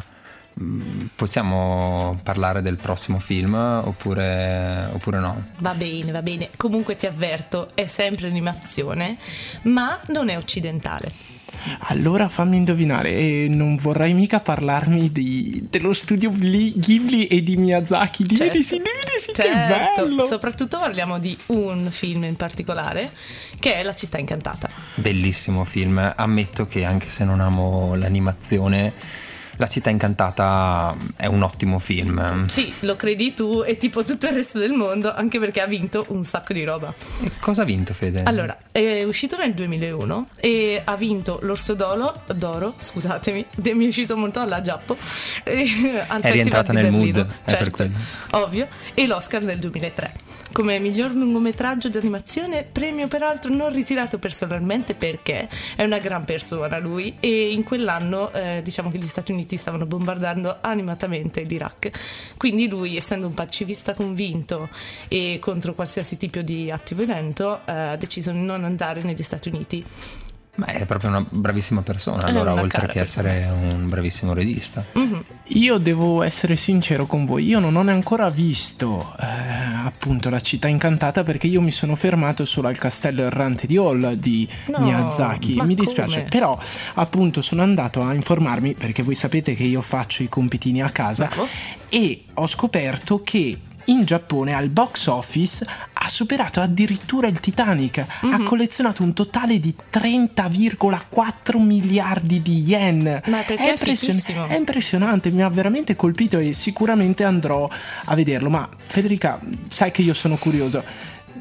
mm, 0.58 1.08
possiamo 1.14 2.18
parlare 2.22 2.62
del 2.62 2.76
prossimo 2.76 3.18
film 3.18 3.52
oppure, 3.52 4.88
oppure 4.90 5.18
no? 5.18 5.48
Va 5.58 5.74
bene, 5.74 6.12
va 6.12 6.22
bene. 6.22 6.48
Comunque 6.56 6.96
ti 6.96 7.04
avverto, 7.04 7.68
è 7.74 7.86
sempre 7.86 8.26
animazione, 8.26 9.18
ma 9.64 9.98
non 10.06 10.30
è 10.30 10.38
occidentale. 10.38 11.37
Allora 11.80 12.28
fammi 12.28 12.56
indovinare, 12.56 13.10
e 13.10 13.46
non 13.48 13.76
vorrai 13.76 14.12
mica 14.14 14.40
parlarmi 14.40 15.10
di- 15.12 15.66
dello 15.70 15.92
studio 15.92 16.30
Bli- 16.30 16.72
Ghibli 16.76 17.26
e 17.26 17.42
di 17.42 17.56
Miyazaki? 17.56 18.22
Dimmi 18.24 18.36
Certo. 18.36 18.56
di 18.56 18.62
sì, 18.62 18.76
dimmi 18.76 18.86
di 19.04 19.20
sì, 19.20 19.32
che 19.32 19.42
Certo, 19.42 20.02
bello! 20.04 20.20
soprattutto 20.20 20.78
parliamo 20.78 21.18
di 21.18 21.36
un 21.46 21.88
film 21.90 22.24
in 22.24 22.36
particolare 22.36 23.10
che 23.58 23.76
è 23.76 23.82
La 23.82 23.94
città 23.94 24.18
incantata. 24.18 24.68
Bellissimo 24.94 25.64
film, 25.64 26.12
ammetto 26.16 26.66
che 26.66 26.84
anche 26.84 27.08
se 27.08 27.24
non 27.24 27.40
amo 27.40 27.94
l'animazione, 27.94 28.92
La 29.60 29.66
città 29.66 29.90
incantata 29.90 30.96
è 31.16 31.26
un 31.26 31.42
ottimo 31.42 31.80
film. 31.80 32.46
Sì, 32.46 32.72
lo 32.80 32.94
credi 32.94 33.34
tu 33.34 33.64
e 33.66 33.76
tipo 33.76 34.04
tutto 34.04 34.28
il 34.28 34.34
resto 34.34 34.60
del 34.60 34.70
mondo, 34.72 35.12
anche 35.12 35.40
perché 35.40 35.60
ha 35.60 35.66
vinto 35.66 36.06
un 36.10 36.22
sacco 36.22 36.52
di 36.52 36.64
roba. 36.64 36.94
E 37.24 37.32
Cosa 37.40 37.62
ha 37.62 37.64
vinto 37.64 37.92
Fede? 37.92 38.22
Allora, 38.22 38.56
è 38.70 39.02
uscito 39.02 39.36
nel 39.36 39.54
2001 39.54 40.28
e 40.38 40.80
ha 40.84 40.96
vinto 40.96 41.40
l'Orso 41.42 41.74
d'Oro, 41.74 42.22
d'oro, 42.36 42.74
scusatemi, 42.78 43.44
mi 43.74 43.84
è 43.84 43.88
uscito 43.88 44.16
molto 44.16 44.38
alla 44.38 44.60
Giappo, 44.60 44.96
al 45.42 45.50
È 45.50 45.58
Festival 45.58 46.32
rientrata 46.32 46.72
nel 46.72 46.90
Berlino, 46.90 47.18
mood, 47.18 47.34
certo, 47.44 47.90
ovvio, 48.30 48.68
e 48.94 49.06
l'Oscar 49.08 49.42
nel 49.42 49.58
2003. 49.58 50.37
Come 50.52 50.78
miglior 50.78 51.12
lungometraggio 51.14 51.88
di 51.88 51.98
animazione, 51.98 52.64
premio 52.64 53.06
peraltro 53.08 53.52
non 53.52 53.72
ritirato 53.72 54.18
personalmente 54.18 54.94
perché 54.94 55.48
è 55.76 55.84
una 55.84 55.98
gran 55.98 56.24
persona 56.24 56.78
lui 56.78 57.16
e 57.20 57.52
in 57.52 57.64
quell'anno 57.64 58.32
eh, 58.32 58.60
diciamo 58.62 58.90
che 58.90 58.98
gli 58.98 59.06
Stati 59.06 59.32
Uniti 59.32 59.56
stavano 59.56 59.86
bombardando 59.86 60.58
animatamente 60.60 61.42
l'Iraq. 61.42 61.90
Quindi 62.36 62.68
lui, 62.68 62.96
essendo 62.96 63.26
un 63.26 63.34
pacifista 63.34 63.94
convinto 63.94 64.68
e 65.08 65.38
contro 65.40 65.74
qualsiasi 65.74 66.16
tipo 66.16 66.40
di 66.40 66.70
atto 66.70 66.94
violento, 66.94 67.60
eh, 67.64 67.72
ha 67.72 67.96
deciso 67.96 68.32
di 68.32 68.40
non 68.40 68.64
andare 68.64 69.02
negli 69.02 69.22
Stati 69.22 69.48
Uniti. 69.48 69.84
Ma 70.58 70.66
è 70.66 70.84
proprio 70.86 71.10
una 71.10 71.24
bravissima 71.28 71.82
persona, 71.82 72.24
allora, 72.24 72.52
oltre 72.52 72.88
che 72.88 72.98
essere 72.98 73.48
un 73.48 73.88
bravissimo 73.88 74.34
regista. 74.34 74.84
Mhm. 74.92 75.24
Io 75.52 75.78
devo 75.78 76.24
essere 76.24 76.56
sincero 76.56 77.06
con 77.06 77.24
voi, 77.24 77.46
io 77.46 77.60
non 77.60 77.76
ho 77.76 77.80
ancora 77.80 78.28
visto 78.28 79.14
eh, 79.20 79.24
appunto 79.84 80.28
la 80.30 80.40
città 80.40 80.66
incantata 80.66 81.22
perché 81.22 81.46
io 81.46 81.60
mi 81.60 81.70
sono 81.70 81.94
fermato 81.94 82.44
solo 82.44 82.66
al 82.66 82.76
castello 82.76 83.22
errante 83.22 83.68
di 83.68 83.76
Hall 83.76 84.14
di 84.14 84.48
No, 84.66 84.80
Miyazaki. 84.80 85.60
Mi 85.62 85.76
dispiace, 85.76 86.18
come? 86.18 86.28
però 86.28 86.58
appunto 86.94 87.40
sono 87.40 87.62
andato 87.62 88.02
a 88.02 88.12
informarmi 88.12 88.74
perché 88.74 89.04
voi 89.04 89.14
sapete 89.14 89.54
che 89.54 89.62
io 89.62 89.80
faccio 89.80 90.24
i 90.24 90.28
compitini 90.28 90.82
a 90.82 90.90
casa 90.90 91.26
Bravo. 91.26 91.46
e 91.88 92.24
ho 92.34 92.46
scoperto 92.48 93.22
che 93.22 93.58
in 93.88 94.04
Giappone 94.04 94.54
al 94.54 94.68
box 94.70 95.06
office 95.06 95.66
ha 95.92 96.08
superato 96.08 96.60
addirittura 96.60 97.26
il 97.26 97.40
Titanic, 97.40 98.04
Mhm. 98.22 98.32
ha 98.32 98.42
collezionato 98.44 99.02
un 99.02 99.12
totale 99.12 99.60
di 99.60 99.74
30,4 99.90 101.58
miliardi 101.58 102.40
di 102.42 102.58
yen. 102.60 103.20
Ma 103.26 103.42
perché 103.42 103.64
è 103.64 103.70
impression- 103.70 104.48
è 104.48 104.56
impressionante, 104.56 105.30
mi 105.30 105.42
ha 105.42 105.48
veramente 105.48 105.96
colpito 105.96 106.38
e 106.38 106.52
sicuramente 106.52 107.24
andrò 107.24 107.68
a 108.04 108.14
vederlo. 108.14 108.48
Ma 108.50 108.68
Federica, 108.86 109.40
sai 109.68 109.90
che 109.90 110.02
io 110.02 110.14
sono 110.14 110.36
curioso. 110.36 110.82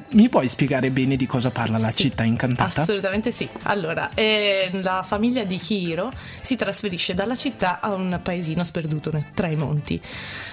Mi 0.10 0.30
puoi 0.30 0.48
spiegare 0.48 0.90
bene 0.90 1.18
di 1.18 1.26
cosa 1.26 1.52
parla 1.52 1.78
la 1.78 1.90
Sì, 1.90 2.04
città 2.04 2.24
incantata? 2.24 2.82
Assolutamente 2.82 3.30
sì. 3.32 3.48
Allora, 3.64 4.12
eh, 4.14 4.70
la 4.82 5.04
famiglia 5.06 5.44
di 5.44 5.58
Kiro 5.58 6.14
si 6.40 6.56
trasferisce 6.56 7.14
dalla 7.14 7.36
città 7.36 7.82
a 7.82 7.94
un 7.94 8.18
paesino 8.24 8.64
sperduto 8.64 9.12
tra 9.34 9.48
i 9.48 9.56
monti. 9.58 10.02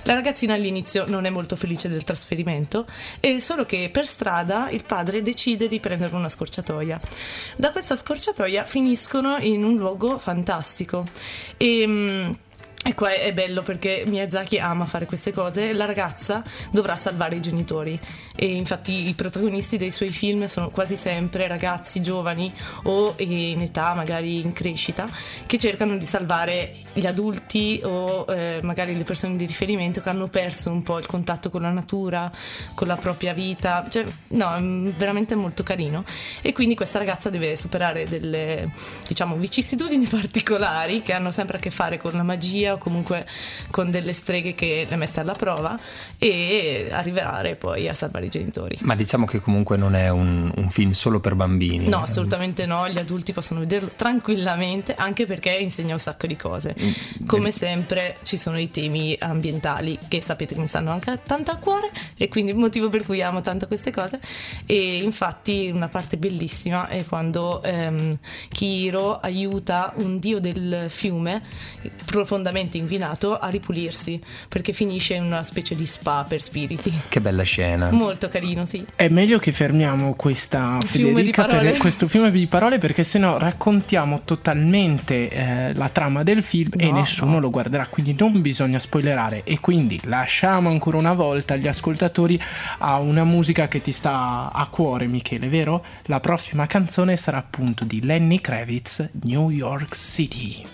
La 0.02 0.14
ragazzina 0.14 0.54
all'inizio 0.54 1.04
non 1.06 1.24
è 1.24 1.30
molto 1.30 1.54
felice 1.54 1.88
del 1.88 2.02
trasferimento, 2.02 2.84
e 3.20 3.38
solo 3.38 3.64
che 3.64 3.90
per 3.92 4.06
strada 4.06 4.70
il 4.70 4.84
padre 4.84 5.22
decide 5.22 5.68
di 5.68 5.78
prendere 5.78 6.14
una 6.16 6.28
scorciatoia. 6.28 7.00
Da 7.56 7.70
questa 7.70 7.94
scorciatoia 7.94 8.64
finiscono 8.64 9.36
in 9.38 9.62
un 9.62 9.76
luogo 9.76 10.18
fantastico. 10.18 11.06
E. 11.56 12.36
e 12.86 12.94
qua 12.94 13.14
è 13.14 13.32
bello 13.32 13.62
perché 13.62 14.04
Miyazaki 14.06 14.58
ama 14.58 14.84
fare 14.84 15.06
queste 15.06 15.32
cose. 15.32 15.72
La 15.72 15.86
ragazza 15.86 16.44
dovrà 16.70 16.96
salvare 16.96 17.36
i 17.36 17.40
genitori. 17.40 17.98
E 18.36 18.46
infatti 18.54 19.08
i 19.08 19.14
protagonisti 19.14 19.78
dei 19.78 19.90
suoi 19.90 20.10
film 20.10 20.44
sono 20.44 20.68
quasi 20.68 20.94
sempre 20.94 21.48
ragazzi 21.48 22.02
giovani 22.02 22.52
o 22.82 23.14
in 23.18 23.62
età 23.62 23.94
magari 23.94 24.40
in 24.40 24.52
crescita 24.52 25.08
che 25.46 25.56
cercano 25.56 25.96
di 25.96 26.04
salvare 26.04 26.74
gli 26.92 27.06
adulti 27.06 27.80
o 27.84 28.26
eh, 28.28 28.60
magari 28.62 28.94
le 28.94 29.04
persone 29.04 29.36
di 29.36 29.46
riferimento 29.46 30.02
che 30.02 30.10
hanno 30.10 30.26
perso 30.28 30.70
un 30.70 30.82
po' 30.82 30.98
il 30.98 31.06
contatto 31.06 31.48
con 31.48 31.62
la 31.62 31.70
natura, 31.70 32.30
con 32.74 32.86
la 32.86 32.96
propria 32.96 33.32
vita. 33.32 33.86
Cioè, 33.88 34.04
no, 34.28 34.54
è 34.54 34.60
veramente 34.92 35.34
molto 35.34 35.62
carino. 35.62 36.04
E 36.42 36.52
quindi 36.52 36.74
questa 36.74 36.98
ragazza 36.98 37.30
deve 37.30 37.56
superare 37.56 38.04
delle, 38.04 38.70
diciamo, 39.08 39.36
vicissitudini 39.36 40.04
particolari 40.04 41.00
che 41.00 41.14
hanno 41.14 41.30
sempre 41.30 41.56
a 41.56 41.60
che 41.60 41.70
fare 41.70 41.96
con 41.96 42.12
la 42.12 42.22
magia 42.22 42.72
o 42.74 42.78
comunque 42.78 43.26
con 43.70 43.90
delle 43.90 44.12
streghe 44.12 44.54
che 44.54 44.86
le 44.88 44.96
mette 44.96 45.20
alla 45.20 45.34
prova 45.34 45.78
e 46.18 46.88
arrivare 46.90 47.56
poi 47.56 47.88
a 47.88 47.94
salvare 47.94 48.26
i 48.26 48.28
genitori. 48.28 48.78
Ma 48.82 48.94
diciamo 48.94 49.26
che 49.26 49.40
comunque 49.40 49.76
non 49.76 49.94
è 49.94 50.08
un, 50.08 50.50
un 50.54 50.70
film 50.70 50.92
solo 50.92 51.20
per 51.20 51.34
bambini. 51.34 51.88
No, 51.88 51.98
assolutamente 51.98 52.66
no, 52.66 52.88
gli 52.88 52.98
adulti 52.98 53.32
possono 53.32 53.60
vederlo 53.60 53.90
tranquillamente 53.94 54.94
anche 54.94 55.26
perché 55.26 55.50
insegna 55.50 55.92
un 55.92 56.00
sacco 56.00 56.26
di 56.26 56.36
cose. 56.36 56.74
Come 57.26 57.50
sempre 57.50 58.16
ci 58.22 58.36
sono 58.36 58.58
i 58.58 58.70
temi 58.70 59.16
ambientali 59.18 59.98
che 60.08 60.20
sapete 60.20 60.54
che 60.54 60.60
mi 60.60 60.66
stanno 60.66 60.90
anche 60.90 61.20
tanto 61.24 61.50
a 61.50 61.56
cuore 61.56 61.90
e 62.16 62.28
quindi 62.28 62.52
il 62.52 62.56
motivo 62.56 62.88
per 62.88 63.04
cui 63.04 63.22
amo 63.22 63.40
tanto 63.40 63.66
queste 63.66 63.90
cose 63.90 64.20
e 64.66 64.98
infatti 64.98 65.70
una 65.72 65.88
parte 65.88 66.16
bellissima 66.16 66.88
è 66.88 67.04
quando 67.04 67.62
ehm, 67.62 68.18
Kiro 68.48 69.18
aiuta 69.20 69.92
un 69.96 70.18
dio 70.18 70.40
del 70.40 70.86
fiume 70.88 71.42
profondamente 72.04 72.63
inquinato 72.72 73.36
a 73.36 73.48
ripulirsi 73.48 74.20
perché 74.48 74.72
finisce 74.72 75.14
in 75.14 75.22
una 75.24 75.42
specie 75.42 75.74
di 75.74 75.86
spa 75.86 76.24
per 76.28 76.40
spiriti. 76.42 76.92
Che 77.08 77.20
bella 77.20 77.42
scena. 77.42 77.90
Molto 77.90 78.28
carino, 78.28 78.64
sì. 78.64 78.84
È 78.94 79.08
meglio 79.08 79.38
che 79.38 79.52
fermiamo 79.52 80.14
questa 80.14 80.78
Fiume 80.84 81.08
di 81.22 81.32
Federica 81.32 81.44
parole. 81.46 81.70
per 81.70 81.78
questo 81.78 82.08
fiume 82.08 82.30
di 82.30 82.46
parole 82.46 82.78
perché 82.78 83.04
sennò 83.04 83.38
raccontiamo 83.38 84.22
totalmente 84.24 85.28
eh, 85.30 85.74
la 85.74 85.88
trama 85.88 86.22
del 86.22 86.42
film 86.42 86.70
e 86.76 86.86
No, 86.90 86.98
nessuno 86.98 87.32
no. 87.32 87.40
lo 87.40 87.50
guarderà, 87.50 87.86
quindi 87.86 88.14
non 88.18 88.40
bisogna 88.40 88.78
spoilerare 88.78 89.42
e 89.44 89.60
quindi 89.60 90.00
lasciamo 90.04 90.68
ancora 90.70 90.96
una 90.96 91.12
volta 91.14 91.56
gli 91.56 91.66
ascoltatori 91.68 92.40
a 92.78 92.98
una 92.98 93.24
musica 93.24 93.68
che 93.68 93.80
ti 93.82 93.92
sta 93.92 94.50
a 94.52 94.66
cuore 94.68 95.06
Michele, 95.06 95.48
vero? 95.48 95.84
La 96.04 96.20
prossima 96.20 96.66
canzone 96.66 97.16
sarà 97.16 97.38
appunto 97.38 97.84
di 97.84 98.02
Lenny 98.02 98.40
Kravitz, 98.40 99.10
New 99.24 99.50
York 99.50 99.94
City. 99.96 100.64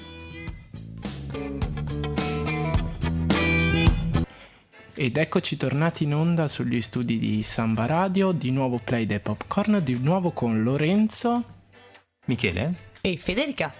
Ed 5.02 5.16
eccoci 5.16 5.56
tornati 5.56 6.04
in 6.04 6.14
onda 6.14 6.46
sugli 6.46 6.82
studi 6.82 7.18
di 7.18 7.42
Samba 7.42 7.86
Radio, 7.86 8.32
di 8.32 8.50
nuovo 8.50 8.78
Play 8.84 9.06
the 9.06 9.18
Popcorn, 9.18 9.80
di 9.82 9.98
nuovo 9.98 10.32
con 10.32 10.62
Lorenzo 10.62 11.42
Michele? 12.26 12.74
E 13.00 13.16
Federica. 13.16 13.72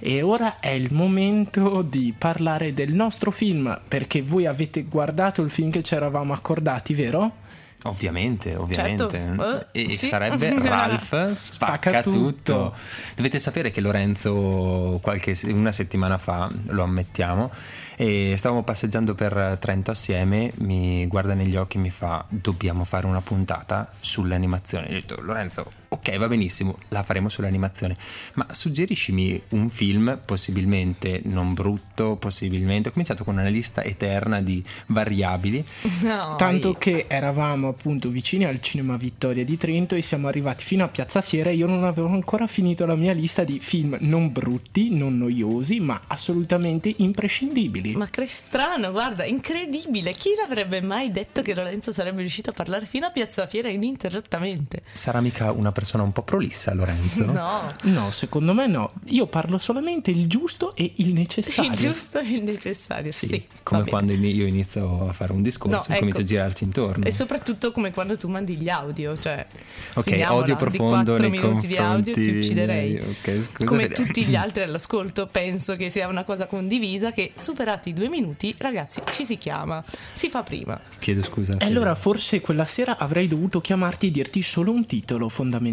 e 0.00 0.22
ora 0.22 0.58
è 0.58 0.70
il 0.70 0.94
momento 0.94 1.82
di 1.82 2.14
parlare 2.18 2.72
del 2.72 2.94
nostro 2.94 3.30
film 3.30 3.78
perché 3.86 4.22
voi 4.22 4.46
avete 4.46 4.84
guardato 4.84 5.42
il 5.42 5.50
film 5.50 5.70
che 5.70 5.82
ci 5.82 5.94
eravamo 5.94 6.32
accordati, 6.32 6.94
vero? 6.94 7.44
Ovviamente, 7.82 8.56
ovviamente. 8.56 9.10
Certo, 9.10 9.66
e 9.72 9.94
sì. 9.94 10.06
sarebbe 10.06 10.54
Ralph 10.58 11.32
spacca, 11.32 11.34
Spacca 11.34 12.02
tutto. 12.02 12.16
tutto. 12.18 12.74
Dovete 13.14 13.38
sapere 13.38 13.70
che 13.70 13.82
Lorenzo 13.82 14.98
qualche, 15.02 15.36
una 15.44 15.72
settimana 15.72 16.16
fa, 16.16 16.50
lo 16.68 16.82
ammettiamo, 16.82 17.50
e 17.96 18.34
stavamo 18.36 18.62
passeggiando 18.62 19.14
per 19.14 19.56
Trento 19.58 19.90
assieme, 19.90 20.52
mi 20.56 21.06
guarda 21.06 21.34
negli 21.34 21.56
occhi 21.56 21.78
e 21.78 21.80
mi 21.80 21.90
fa 21.90 22.24
dobbiamo 22.28 22.84
fare 22.84 23.06
una 23.06 23.20
puntata 23.20 23.90
sull'animazione. 23.98 24.88
Gli 24.88 24.96
ho 24.96 25.00
detto 25.00 25.20
Lorenzo, 25.20 25.72
ok 25.96 26.16
va 26.18 26.28
benissimo, 26.28 26.78
la 26.88 27.02
faremo 27.02 27.28
sull'animazione, 27.28 27.96
ma 28.34 28.46
suggeriscimi 28.50 29.40
un 29.50 29.70
film 29.70 30.18
possibilmente 30.24 31.20
non 31.24 31.54
brutto, 31.54 32.16
possibilmente, 32.16 32.88
ho 32.88 32.92
cominciato 32.92 33.24
con 33.24 33.34
una 33.36 33.48
lista 33.48 33.82
eterna 33.82 34.40
di 34.40 34.62
variabili 34.86 35.64
No, 36.06 36.36
Tanto 36.36 36.68
io- 36.68 36.74
che 36.74 37.06
eravamo 37.08 37.68
appunto 37.68 38.08
vicini 38.08 38.44
al 38.44 38.60
Cinema 38.60 38.96
Vittoria 38.96 39.44
di 39.44 39.56
Trento 39.56 39.94
e 39.94 40.02
siamo 40.02 40.28
arrivati 40.28 40.64
fino 40.64 40.84
a 40.84 40.88
Piazza 40.88 41.20
Fiera 41.20 41.50
e 41.50 41.54
io 41.54 41.66
non 41.66 41.84
avevo 41.84 42.08
ancora 42.08 42.46
finito 42.46 42.86
la 42.86 42.94
mia 42.94 43.12
lista 43.12 43.44
di 43.44 43.58
film 43.60 43.96
non 44.00 44.30
brutti, 44.32 44.94
non 44.94 45.16
noiosi, 45.18 45.80
ma 45.80 46.02
assolutamente 46.06 46.92
imprescindibili. 46.96 47.96
Ma 47.96 48.08
che 48.08 48.26
strano, 48.26 48.90
guarda, 48.92 49.24
incredibile. 49.24 50.12
Chi 50.12 50.30
l'avrebbe 50.36 50.80
mai 50.80 51.10
detto 51.10 51.42
che 51.42 51.54
Lorenzo 51.54 51.92
sarebbe 51.92 52.20
riuscito 52.20 52.50
a 52.50 52.52
parlare 52.52 52.86
fino 52.86 53.06
a 53.06 53.10
Piazza 53.10 53.46
Fiera 53.46 53.68
ininterrottamente? 53.68 54.82
Sarà 54.92 55.20
mica 55.20 55.50
una 55.52 55.72
persona 55.72 55.85
un 56.04 56.12
po' 56.12 56.22
prolissa, 56.22 56.74
Lorenzo? 56.74 57.24
No, 57.24 57.60
No, 57.82 58.10
secondo 58.10 58.52
me 58.54 58.66
no. 58.66 58.92
Io 59.06 59.26
parlo 59.26 59.58
solamente 59.58 60.10
il 60.10 60.26
giusto 60.26 60.74
e 60.74 60.92
il 60.96 61.12
necessario. 61.12 61.70
il 61.70 61.76
giusto 61.78 62.18
e 62.18 62.28
il 62.30 62.42
necessario, 62.42 63.12
sì. 63.12 63.26
Sì, 63.26 63.46
come 63.62 63.84
quando 63.84 64.12
io 64.12 64.46
inizio 64.46 65.08
a 65.08 65.12
fare 65.12 65.32
un 65.32 65.42
discorso 65.42 65.84
No, 65.88 65.94
e 65.94 65.98
comincio 65.98 66.20
ecco. 66.20 66.20
a 66.20 66.24
girarci 66.30 66.64
intorno. 66.64 67.04
E 67.04 67.10
soprattutto 67.12 67.72
come 67.72 67.92
quando 67.92 68.16
tu 68.16 68.28
mandi 68.28 68.56
gli 68.56 68.68
audio, 68.68 69.16
cioè 69.16 69.46
Ok, 69.94 70.24
odio 70.28 70.54
di 70.54 70.60
profondo 70.60 71.14
4 71.14 71.28
nei 71.28 71.30
minuti 71.30 71.66
di 71.66 71.76
audio 71.76 72.14
ti 72.14 72.28
ucciderei. 72.38 72.90
miei. 72.92 73.08
Ok, 73.08 73.40
scusa, 73.42 73.64
come 73.64 73.82
Fede. 73.82 73.94
tutti 73.94 74.24
gli 74.24 74.34
altri 74.36 74.62
all'ascolto, 74.62 75.26
penso 75.28 75.74
che 75.76 75.90
sia 75.90 76.08
una 76.08 76.24
cosa 76.24 76.46
condivisa 76.46 77.12
che 77.12 77.32
superati 77.34 77.90
i 77.90 77.92
due 77.92 78.08
minuti, 78.08 78.54
ragazzi, 78.58 79.00
ci 79.12 79.24
si 79.24 79.38
chiama, 79.38 79.84
si 80.12 80.28
fa 80.28 80.42
prima. 80.42 80.80
Chiedo 80.98 81.22
scusa. 81.22 81.56
E 81.58 81.64
allora 81.64 81.94
forse 81.94 82.40
quella 82.40 82.64
sera 82.64 82.96
avrei 82.98 83.28
dovuto 83.28 83.60
chiamarti 83.60 84.06
e 84.06 84.10
dirti 84.10 84.42
solo 84.42 84.72
un 84.72 84.86
titolo 84.86 85.28
fondamentalmente, 85.28 85.64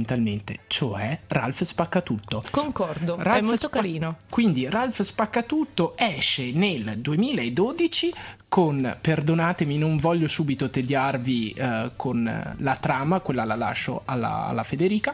cioè 0.67 1.19
Ralph 1.27 1.63
spacca 1.63 2.01
tutto. 2.01 2.43
Concordo, 2.49 3.17
è 3.17 3.23
Ralph 3.23 3.43
molto 3.43 3.67
Spa- 3.67 3.77
carino. 3.77 4.17
Quindi 4.29 4.69
Ralph 4.69 5.01
Spaccatutto 5.01 5.93
esce 5.97 6.51
nel 6.51 6.97
2012 6.97 8.13
con, 8.53 8.97
perdonatemi, 9.01 9.79
non 9.79 9.97
voglio 9.97 10.27
subito 10.27 10.69
tediarvi 10.69 11.53
eh, 11.53 11.89
con 11.95 12.53
la 12.55 12.75
trama, 12.75 13.19
quella 13.19 13.45
la 13.45 13.55
lascio 13.55 14.03
alla, 14.05 14.45
alla, 14.45 14.61
Federica, 14.61 15.11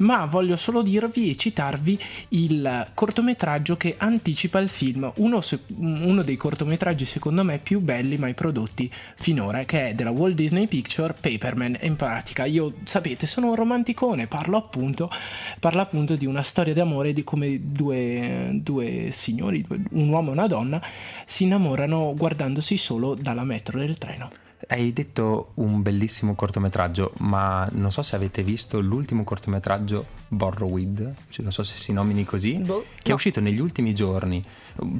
ma 0.00 0.26
voglio 0.26 0.56
solo 0.56 0.82
dirvi 0.82 1.30
e 1.30 1.36
citarvi 1.36 1.98
il 2.28 2.88
cortometraggio 2.92 3.78
che 3.78 3.94
anticipa 3.96 4.58
il 4.58 4.68
film, 4.68 5.10
uno, 5.16 5.40
uno 5.78 6.22
dei 6.22 6.36
cortometraggi 6.36 7.06
secondo 7.06 7.42
me 7.42 7.60
più 7.60 7.80
belli 7.80 8.18
mai 8.18 8.34
prodotti 8.34 8.92
finora, 9.14 9.64
che 9.64 9.88
è 9.88 9.94
della 9.94 10.10
Walt 10.10 10.34
Disney 10.34 10.66
Picture, 10.66 11.14
Paperman. 11.18 11.78
In 11.80 11.96
pratica, 11.96 12.44
io 12.44 12.74
sapete, 12.84 13.26
sono 13.26 13.48
un 13.48 13.54
romanticone, 13.54 14.26
parlo 14.26 14.58
appunto, 14.58 15.10
parlo 15.58 15.80
appunto 15.80 16.14
di 16.14 16.26
una 16.26 16.42
storia 16.42 16.74
d'amore 16.74 17.14
di 17.14 17.24
come 17.24 17.58
due, 17.58 18.50
due 18.52 19.08
signori, 19.12 19.64
un 19.92 20.10
uomo 20.10 20.28
e 20.28 20.32
una 20.32 20.46
donna, 20.46 20.82
si 21.24 21.44
innamorano 21.44 22.12
guardandosi 22.14 22.80
solo 22.82 23.14
dalla 23.14 23.44
metro 23.44 23.78
del 23.78 23.96
treno. 23.96 24.30
Hai 24.68 24.92
detto 24.92 25.52
un 25.54 25.82
bellissimo 25.82 26.34
cortometraggio, 26.34 27.12
ma 27.18 27.68
non 27.72 27.90
so 27.90 28.02
se 28.02 28.14
avete 28.14 28.42
visto 28.42 28.80
l'ultimo 28.80 29.24
cortometraggio 29.24 30.06
Borrowed, 30.28 31.14
cioè 31.28 31.42
non 31.42 31.52
so 31.52 31.62
se 31.64 31.76
si 31.78 31.92
nomini 31.92 32.24
così, 32.24 32.54
boh, 32.54 32.84
che 32.96 33.08
no. 33.08 33.10
è 33.10 33.12
uscito 33.12 33.40
negli 33.40 33.58
ultimi 33.58 33.92
giorni, 33.92 34.44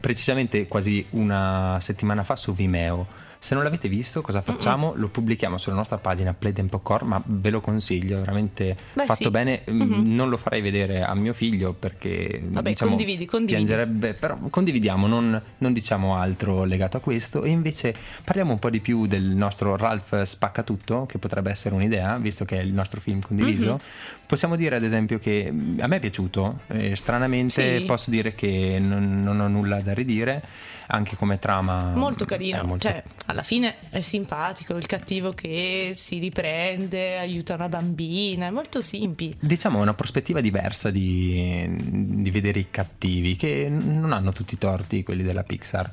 precisamente 0.00 0.66
quasi 0.66 1.06
una 1.10 1.78
settimana 1.80 2.24
fa 2.24 2.34
su 2.36 2.54
Vimeo 2.54 3.30
se 3.42 3.56
non 3.56 3.64
l'avete 3.64 3.88
visto, 3.88 4.20
cosa 4.20 4.40
facciamo? 4.40 4.90
Mm-mm. 4.90 5.00
Lo 5.00 5.08
pubblichiamo 5.08 5.58
sulla 5.58 5.74
nostra 5.74 5.98
pagina 5.98 6.32
Play 6.32 6.52
and 6.58 6.68
Popcorn, 6.68 7.08
ma 7.08 7.20
ve 7.26 7.50
lo 7.50 7.60
consiglio, 7.60 8.20
veramente 8.20 8.76
Beh, 8.92 9.04
fatto 9.04 9.24
sì. 9.24 9.30
bene. 9.30 9.62
Mm-hmm. 9.68 10.14
Non 10.14 10.28
lo 10.28 10.36
farei 10.36 10.60
vedere 10.60 11.02
a 11.02 11.12
mio 11.16 11.32
figlio 11.32 11.72
perché 11.72 12.40
Vabbè, 12.40 12.68
diciamo, 12.68 12.90
condividi, 12.90 13.26
condividi. 13.26 13.64
piangerebbe, 13.64 14.14
però 14.14 14.38
condividiamo, 14.48 15.08
non, 15.08 15.42
non, 15.58 15.72
diciamo 15.72 16.14
altro 16.14 16.62
legato 16.62 16.98
a 16.98 17.00
questo 17.00 17.42
e 17.42 17.48
invece 17.48 17.92
parliamo 18.22 18.52
un 18.52 18.60
po' 18.60 18.70
di 18.70 18.78
più 18.78 19.08
del 19.08 19.24
nostro 19.24 19.76
Ralph 19.76 20.22
Spaccatutto, 20.22 21.06
che 21.06 21.18
potrebbe 21.18 21.50
essere 21.50 21.74
un'idea, 21.74 22.18
visto 22.18 22.44
che 22.44 22.60
è 22.60 22.62
il 22.62 22.72
nostro 22.72 23.00
film 23.00 23.18
condiviso. 23.18 23.70
Mm-hmm. 23.70 24.21
Possiamo 24.32 24.56
dire 24.56 24.76
ad 24.76 24.82
esempio 24.82 25.18
che 25.18 25.52
a 25.78 25.86
me 25.86 25.96
è 25.96 26.00
piaciuto, 26.00 26.60
eh, 26.68 26.96
stranamente 26.96 27.80
sì. 27.80 27.84
posso 27.84 28.08
dire 28.08 28.34
che 28.34 28.78
non, 28.80 29.22
non 29.22 29.38
ho 29.40 29.46
nulla 29.46 29.82
da 29.82 29.92
ridire 29.92 30.42
anche 30.86 31.16
come 31.16 31.38
trama 31.38 31.92
molto 31.94 32.24
carino 32.24 32.64
molto... 32.64 32.88
cioè 32.88 33.02
alla 33.26 33.42
fine 33.42 33.76
è 33.90 34.00
simpatico 34.00 34.74
il 34.74 34.86
cattivo 34.86 35.32
che 35.32 35.90
si 35.94 36.18
riprende 36.18 37.18
aiuta 37.18 37.54
una 37.54 37.68
bambina 37.68 38.46
è 38.46 38.50
molto 38.50 38.82
simpi 38.82 39.34
diciamo 39.38 39.80
una 39.80 39.94
prospettiva 39.94 40.40
diversa 40.40 40.90
di, 40.90 41.66
di 41.78 42.30
vedere 42.30 42.60
i 42.60 42.66
cattivi 42.70 43.36
che 43.36 43.68
non 43.70 44.12
hanno 44.12 44.32
tutti 44.32 44.54
i 44.54 44.58
torti 44.58 45.02
quelli 45.02 45.22
della 45.22 45.44
Pixar 45.44 45.92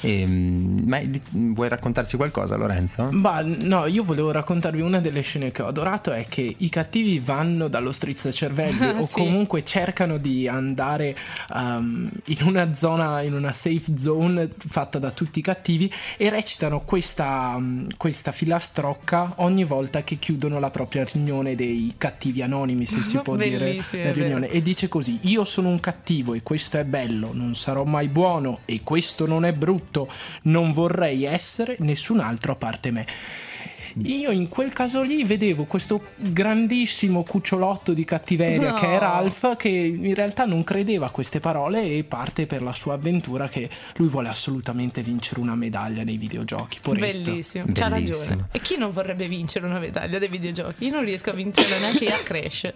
e, 0.00 0.20
ehm, 0.20 0.82
ma 0.86 1.00
vuoi 1.30 1.68
raccontarci 1.68 2.16
qualcosa, 2.16 2.56
Lorenzo? 2.56 3.08
Bah, 3.12 3.42
no, 3.42 3.86
io 3.86 4.04
volevo 4.04 4.30
raccontarvi 4.30 4.80
una 4.80 5.00
delle 5.00 5.22
scene 5.22 5.50
che 5.50 5.62
ho 5.62 5.66
adorato: 5.66 6.12
è 6.12 6.26
che 6.28 6.54
i 6.56 6.68
cattivi 6.68 7.18
vanno 7.18 7.68
dallo 7.68 7.92
strizzacervelli 7.92 8.98
o 8.98 9.02
sì. 9.02 9.14
comunque 9.14 9.64
cercano 9.64 10.18
di 10.18 10.46
andare 10.46 11.16
um, 11.54 12.08
in 12.26 12.38
una 12.42 12.74
zona, 12.74 13.22
in 13.22 13.34
una 13.34 13.52
safe 13.52 13.98
zone 13.98 14.50
fatta 14.56 14.98
da 14.98 15.10
tutti 15.10 15.40
i 15.40 15.42
cattivi 15.42 15.92
e 16.16 16.30
recitano 16.30 16.80
questa, 16.80 17.54
um, 17.56 17.86
questa 17.96 18.32
filastrocca 18.32 19.34
ogni 19.36 19.64
volta 19.64 20.02
che 20.02 20.16
chiudono 20.16 20.60
la 20.60 20.70
propria 20.70 21.04
riunione 21.04 21.54
dei 21.54 21.94
cattivi 21.98 22.42
anonimi, 22.42 22.86
se 22.86 22.98
si 22.98 23.18
può 23.22 23.36
dire. 23.36 23.80
Riunione. 23.90 24.48
E 24.48 24.62
dice 24.62 24.88
così: 24.88 25.18
Io 25.22 25.44
sono 25.44 25.68
un 25.68 25.80
cattivo 25.80 26.34
e 26.34 26.42
questo 26.42 26.78
è 26.78 26.84
bello, 26.84 27.30
non 27.32 27.54
sarò 27.54 27.84
mai 27.84 28.08
buono 28.08 28.60
e 28.64 28.82
questo 28.82 29.26
non 29.26 29.44
è 29.44 29.52
brutto 29.52 29.87
tutto, 29.88 30.08
non 30.42 30.72
vorrei 30.72 31.24
essere 31.24 31.76
nessun 31.80 32.20
altro 32.20 32.52
a 32.52 32.56
parte 32.56 32.90
me. 32.90 33.06
Io 34.04 34.30
in 34.30 34.48
quel 34.48 34.72
caso 34.72 35.02
lì 35.02 35.24
vedevo 35.24 35.64
questo 35.64 36.00
grandissimo 36.16 37.22
cucciolotto 37.22 37.92
di 37.92 38.04
cattiveria 38.04 38.70
no. 38.70 38.74
che 38.74 38.86
è 38.86 38.98
Ralph 38.98 39.56
che 39.56 39.68
in 39.68 40.14
realtà 40.14 40.44
non 40.44 40.64
credeva 40.64 41.06
a 41.06 41.10
queste 41.10 41.40
parole 41.40 41.82
e 41.82 42.04
parte 42.04 42.46
per 42.46 42.62
la 42.62 42.72
sua 42.72 42.94
avventura 42.94 43.48
che 43.48 43.68
lui 43.96 44.08
vuole 44.08 44.28
assolutamente 44.28 45.02
vincere 45.02 45.40
una 45.40 45.54
medaglia 45.54 46.04
nei 46.04 46.16
videogiochi. 46.16 46.78
Poretto. 46.82 47.06
Bellissimo, 47.06 47.66
c'ha 47.72 47.88
ragione. 47.88 48.48
E 48.52 48.60
chi 48.60 48.76
non 48.76 48.90
vorrebbe 48.90 49.28
vincere 49.28 49.66
una 49.66 49.78
medaglia 49.78 50.18
dei 50.18 50.28
videogiochi? 50.28 50.84
Io 50.84 50.92
non 50.92 51.04
riesco 51.04 51.30
a 51.30 51.34
vincere 51.34 51.78
neanche 51.78 52.06
a 52.06 52.18
Crash. 52.18 52.72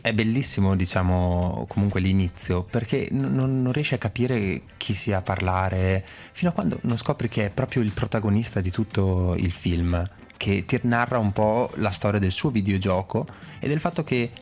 È 0.00 0.12
bellissimo, 0.12 0.76
diciamo, 0.76 1.64
comunque 1.68 2.00
l'inizio 2.00 2.62
perché 2.62 3.08
non, 3.10 3.62
non 3.62 3.72
riesci 3.72 3.94
a 3.94 3.98
capire 3.98 4.62
chi 4.76 4.94
sia 4.94 5.18
a 5.18 5.22
parlare 5.22 6.04
fino 6.32 6.50
a 6.50 6.54
quando 6.54 6.78
non 6.82 6.96
scopri 6.96 7.28
che 7.28 7.46
è 7.46 7.50
proprio 7.50 7.82
il 7.82 7.92
protagonista 7.92 8.60
di 8.60 8.70
tutto 8.70 9.34
il 9.36 9.52
film 9.52 10.08
che 10.42 10.64
ti 10.64 10.76
narra 10.82 11.20
un 11.20 11.30
po' 11.30 11.70
la 11.76 11.92
storia 11.92 12.18
del 12.18 12.32
suo 12.32 12.50
videogioco 12.50 13.28
e 13.60 13.68
del 13.68 13.78
fatto 13.78 14.02
che 14.02 14.32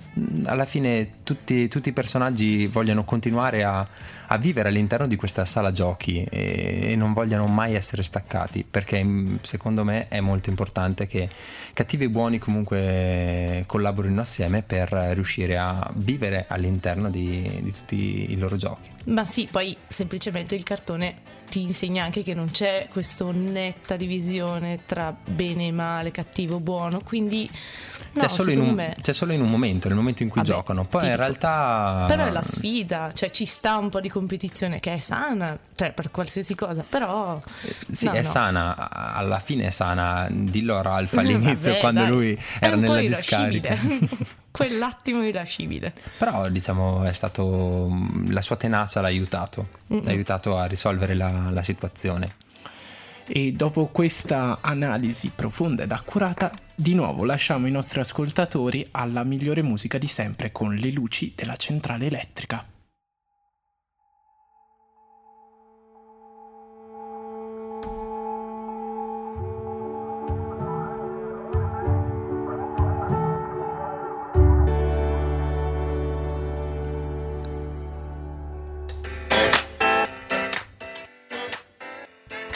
alla 0.44 0.64
fine 0.64 1.23
tutti, 1.23 1.68
tutti 1.68 1.90
i 1.90 1.92
personaggi 1.92 2.66
vogliono 2.66 3.05
continuare 3.05 3.62
a, 3.62 3.87
a, 4.27 4.37
vivere 4.38 4.68
all'interno 4.68 5.07
di 5.07 5.16
questa 5.16 5.44
sala 5.44 5.70
giochi 5.70 6.25
e, 6.25 6.81
e, 6.83 6.96
non 6.96 7.12
vogliono 7.12 7.46
mai 7.46 7.75
essere 7.75 8.03
staccati 8.03 8.64
perché 8.68 9.05
secondo 9.42 9.85
me 9.85 10.09
è 10.09 10.20
molto 10.20 10.51
importante 10.51 11.07
che 11.07 11.29
cattivi 11.73 12.05
e 12.05 12.11
buoni 12.11 12.38
comunque 12.38 13.64
collaborino 13.66 14.20
assieme 14.20 14.62
per 14.62 14.90
riuscire 14.90 15.57
a 15.57 15.90
vivere 15.94 16.46
all'interno 16.49 17.09
di, 17.09 17.61
di 17.62 17.73
tutti 17.73 18.33
i 18.33 18.37
loro 18.37 18.57
giochi. 18.57 18.90
Ma 19.05 19.25
sì, 19.25 19.49
poi 19.51 19.77
semplicemente 19.87 20.55
il 20.55 20.64
cartone 20.64 21.38
ti 21.51 21.62
insegna 21.62 22.05
anche 22.05 22.23
che 22.23 22.33
non 22.33 22.51
c'è 22.51 22.87
questa 22.88 23.29
netta 23.33 23.96
divisione 23.96 24.81
tra 24.87 25.12
bene 25.12 25.66
e 25.66 25.73
male, 25.73 26.12
cattivo, 26.12 26.61
buono, 26.61 27.01
quindi 27.05 27.51
no, 28.12 28.20
c'è, 28.20 28.29
solo 28.29 28.53
un, 28.53 28.70
me... 28.70 28.96
c'è, 29.01 29.12
solo 29.12 29.33
in 29.33 29.40
un 29.42 29.51
momento, 29.51 29.88
nel 29.88 29.96
momento 29.96 30.10
in 30.18 30.29
cui 30.29 30.40
Vabbè, 30.40 30.53
giocano, 30.53 30.85
poi 30.85 31.07
in 31.07 31.16
realtà... 31.16 32.05
Però 32.07 32.25
è 32.25 32.31
la 32.31 32.42
sfida, 32.42 33.11
cioè 33.12 33.31
ci 33.31 33.44
sta 33.44 33.77
un 33.77 33.88
po' 33.88 34.01
di 34.01 34.09
competizione 34.09 34.81
che 34.81 34.94
è 34.94 34.99
sana, 34.99 35.59
cioè 35.75 35.92
per 35.92 36.11
qualsiasi 36.11 36.55
cosa, 36.55 36.85
però... 36.87 37.40
Eh, 37.62 37.75
sì, 37.90 38.07
no, 38.07 38.12
è 38.12 38.23
no. 38.23 38.29
sana, 38.29 38.90
alla 38.90 39.38
fine 39.38 39.66
è 39.66 39.70
sana, 39.70 40.29
dillo 40.31 40.79
a 40.79 40.83
Ralph 40.83 41.16
all'inizio 41.16 41.70
Vabbè, 41.70 41.81
quando 41.81 42.01
dai. 42.01 42.09
lui 42.09 42.42
era 42.59 42.77
nella 42.77 43.01
discarica. 43.01 43.77
quell'attimo 44.51 45.25
irascibile. 45.25 45.92
Però 46.18 46.49
diciamo 46.49 47.05
è 47.05 47.12
stato 47.12 47.88
la 48.29 48.42
sua 48.42 48.57
tenacia 48.57 49.01
l'ha 49.01 49.07
aiutato, 49.07 49.68
Mm-mm. 49.92 50.05
l'ha 50.05 50.11
aiutato 50.11 50.59
a 50.59 50.66
risolvere 50.66 51.14
la, 51.14 51.51
la 51.51 51.62
situazione. 51.62 52.35
E 53.33 53.53
dopo 53.53 53.87
questa 53.87 54.59
analisi 54.61 55.31
profonda 55.33 55.85
ed 55.85 55.93
accurata, 55.93 56.51
di 56.75 56.95
nuovo 56.95 57.25
lasciamo 57.25 57.69
i 57.69 57.71
nostri 57.71 58.01
ascoltatori 58.01 58.88
alla 58.90 59.23
migliore 59.23 59.62
musica 59.62 59.99
di 59.99 60.09
sempre 60.09 60.51
con 60.51 60.75
le 60.75 60.90
luci 60.90 61.33
della 61.37 61.55
centrale 61.55 62.07
elettrica. 62.07 62.66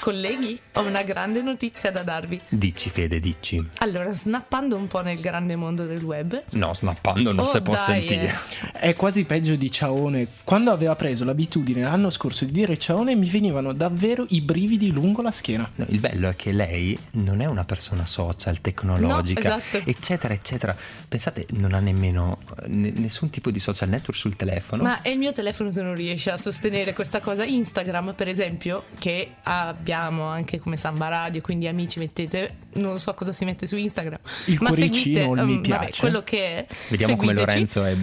Colleghi, 0.04 0.60
ho 0.74 0.82
una 0.82 1.02
grande 1.02 1.40
notizia 1.40 1.90
da 1.90 2.02
darvi. 2.02 2.38
Dici 2.50 2.90
Fede, 2.90 3.20
dici. 3.20 3.66
Allora, 3.78 4.12
snappando 4.12 4.76
un 4.76 4.86
po' 4.86 5.00
nel 5.00 5.18
grande 5.18 5.56
mondo 5.56 5.86
del 5.86 6.02
web. 6.02 6.44
No, 6.50 6.74
snappando 6.74 7.32
non 7.32 7.46
oh, 7.46 7.48
si 7.48 7.62
può 7.62 7.72
dai, 7.72 7.84
sentire. 7.84 8.34
Eh. 8.74 8.80
È 8.80 8.94
quasi 8.96 9.24
peggio 9.24 9.56
di 9.56 9.70
Ciaone. 9.70 10.28
Quando 10.44 10.72
aveva 10.72 10.94
preso 10.94 11.24
l'abitudine 11.24 11.80
l'anno 11.84 12.10
scorso 12.10 12.44
di 12.44 12.52
dire 12.52 12.76
Ciaone 12.76 13.14
mi 13.14 13.30
venivano 13.30 13.72
davvero 13.72 14.26
i 14.28 14.42
brividi 14.42 14.92
lungo 14.92 15.22
la 15.22 15.30
schiena. 15.30 15.70
No, 15.76 15.86
il 15.88 16.00
bello 16.00 16.28
è 16.28 16.36
che 16.36 16.52
lei 16.52 16.98
non 17.12 17.40
è 17.40 17.46
una 17.46 17.64
persona 17.64 18.04
social, 18.04 18.60
tecnologica, 18.60 19.48
no, 19.48 19.56
esatto. 19.56 19.90
eccetera, 19.90 20.34
eccetera. 20.34 20.76
Pensate, 21.08 21.46
non 21.52 21.72
ha 21.72 21.80
nemmeno 21.80 22.40
n- 22.66 22.92
nessun 22.96 23.30
tipo 23.30 23.50
di 23.50 23.58
social 23.58 23.88
network 23.88 24.18
sul 24.18 24.36
telefono. 24.36 24.82
Ma 24.82 25.00
è 25.00 25.08
il 25.08 25.16
mio 25.16 25.32
telefono 25.32 25.70
che 25.70 25.80
non 25.80 25.94
riesce 25.94 26.30
a 26.30 26.36
sostenere 26.36 26.92
questa 26.92 27.20
cosa. 27.20 27.42
Instagram, 27.42 28.12
per 28.12 28.28
esempio, 28.28 28.84
che 28.98 29.36
abbiamo 29.44 29.92
abbiamo 29.94 30.24
anche 30.24 30.59
come 30.59 30.76
Samba 30.76 31.09
Radio, 31.09 31.40
quindi 31.40 31.68
amici 31.68 31.98
mettete 32.00 32.57
non 32.74 32.98
so 33.00 33.14
cosa 33.14 33.32
si 33.32 33.44
mette 33.44 33.66
su 33.66 33.76
Instagram. 33.76 34.18
Il 34.46 34.58
ma 34.60 34.68
cuoricino, 34.68 35.18
seguite 35.18 35.40
il 35.40 35.46
mi 35.46 35.52
mm, 35.58 35.62
vabbè, 35.62 35.84
piace. 35.84 36.00
quello 36.00 36.20
che 36.22 36.38
è. 36.38 36.66
Vediamo 36.88 37.16
come. 37.16 37.34
Lorenzo 37.34 37.84
è 37.84 37.96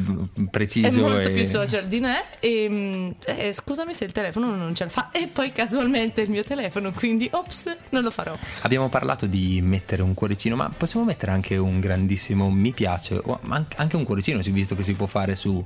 preciso. 0.50 0.88
È 0.88 1.02
molto 1.02 1.30
e- 1.30 1.32
più 1.32 1.44
social 1.44 1.88
di 1.88 2.00
me. 2.00 2.24
E, 2.40 2.68
mm, 2.70 3.10
eh, 3.26 3.52
scusami 3.54 3.94
se 3.94 4.06
il 4.06 4.12
telefono 4.12 4.56
non 4.56 4.76
ce 4.76 4.84
la 4.86 4.90
fa. 4.90 5.10
E 5.12 5.28
poi 5.32 5.52
casualmente 5.52 6.22
il 6.22 6.30
mio 6.30 6.44
telefono, 6.44 6.92
quindi 6.92 7.28
ops, 7.32 7.76
non 7.90 8.04
lo 8.04 8.12
farò. 8.12 8.34
Abbiamo 8.62 8.90
parlato 8.90 9.26
di 9.26 9.62
mettere 9.62 10.02
un 10.02 10.14
cuoricino, 10.14 10.56
ma 10.56 10.72
possiamo 10.76 11.06
mettere 11.06 11.32
anche 11.32 11.58
un 11.58 11.80
grandissimo 11.80 12.50
mi 12.50 12.72
piace, 12.74 13.20
o 13.22 13.40
an- 13.48 13.66
anche 13.76 13.96
un 13.96 14.04
cuoricino, 14.04 14.40
visto 14.52 14.76
che 14.76 14.84
si 14.84 14.94
può 14.94 15.06
fare 15.08 15.36
su, 15.36 15.64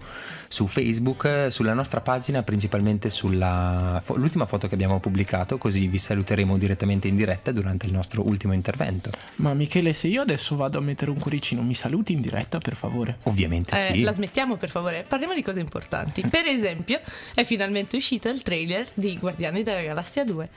su 0.47 0.67
Facebook, 0.67 1.47
sulla 1.49 1.73
nostra 1.73 2.01
pagina, 2.01 2.43
principalmente 2.43 3.09
sulla 3.09 4.01
fo- 4.03 4.15
l'ultima 4.15 4.45
foto 4.45 4.67
che 4.67 4.73
abbiamo 4.75 4.99
pubblicato, 4.99 5.57
così 5.57 5.87
vi 5.87 5.97
saluteremo 5.97 6.57
direttamente 6.57 7.07
in 7.07 7.15
diretta 7.15 7.51
durante 7.51 7.85
il 7.85 7.93
nostro 7.93 8.25
ultimo 8.27 8.53
intervento. 8.53 8.94
Ma 9.37 9.53
Michele, 9.53 9.93
se 9.93 10.07
io 10.07 10.21
adesso 10.21 10.55
vado 10.55 10.77
a 10.77 10.81
mettere 10.81 11.11
un 11.11 11.19
cuoricino, 11.19 11.61
mi 11.61 11.75
saluti 11.75 12.13
in 12.13 12.21
diretta, 12.21 12.57
per 12.59 12.75
favore? 12.75 13.17
Ovviamente 13.23 13.73
Eh, 13.75 13.93
sì. 13.93 14.01
La 14.01 14.13
smettiamo 14.13 14.55
per 14.57 14.69
favore. 14.69 15.05
Parliamo 15.07 15.33
di 15.33 15.41
cose 15.41 15.59
importanti. 15.59 16.21
Per 16.21 16.45
esempio, 16.45 16.99
è 17.33 17.43
finalmente 17.43 17.95
uscito 17.97 18.29
il 18.29 18.41
trailer 18.41 18.87
di 18.93 19.17
Guardiani 19.17 19.63
della 19.63 19.81
Galassia 19.81 20.23
2. 20.25 20.49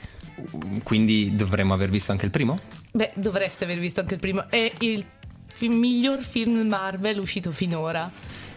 Quindi 0.83 1.35
dovremmo 1.35 1.74
aver 1.74 1.90
visto 1.90 2.12
anche 2.12 2.24
il 2.24 2.31
primo? 2.31 2.57
Beh, 2.92 3.12
dovreste 3.14 3.64
aver 3.64 3.79
visto 3.79 4.01
anche 4.01 4.14
il 4.14 4.20
primo. 4.20 4.48
È 4.48 4.70
il 4.81 5.05
fi- 5.46 5.68
miglior 5.68 6.20
film 6.20 6.59
Marvel 6.66 7.18
uscito 7.18 7.51
finora. 7.53 8.11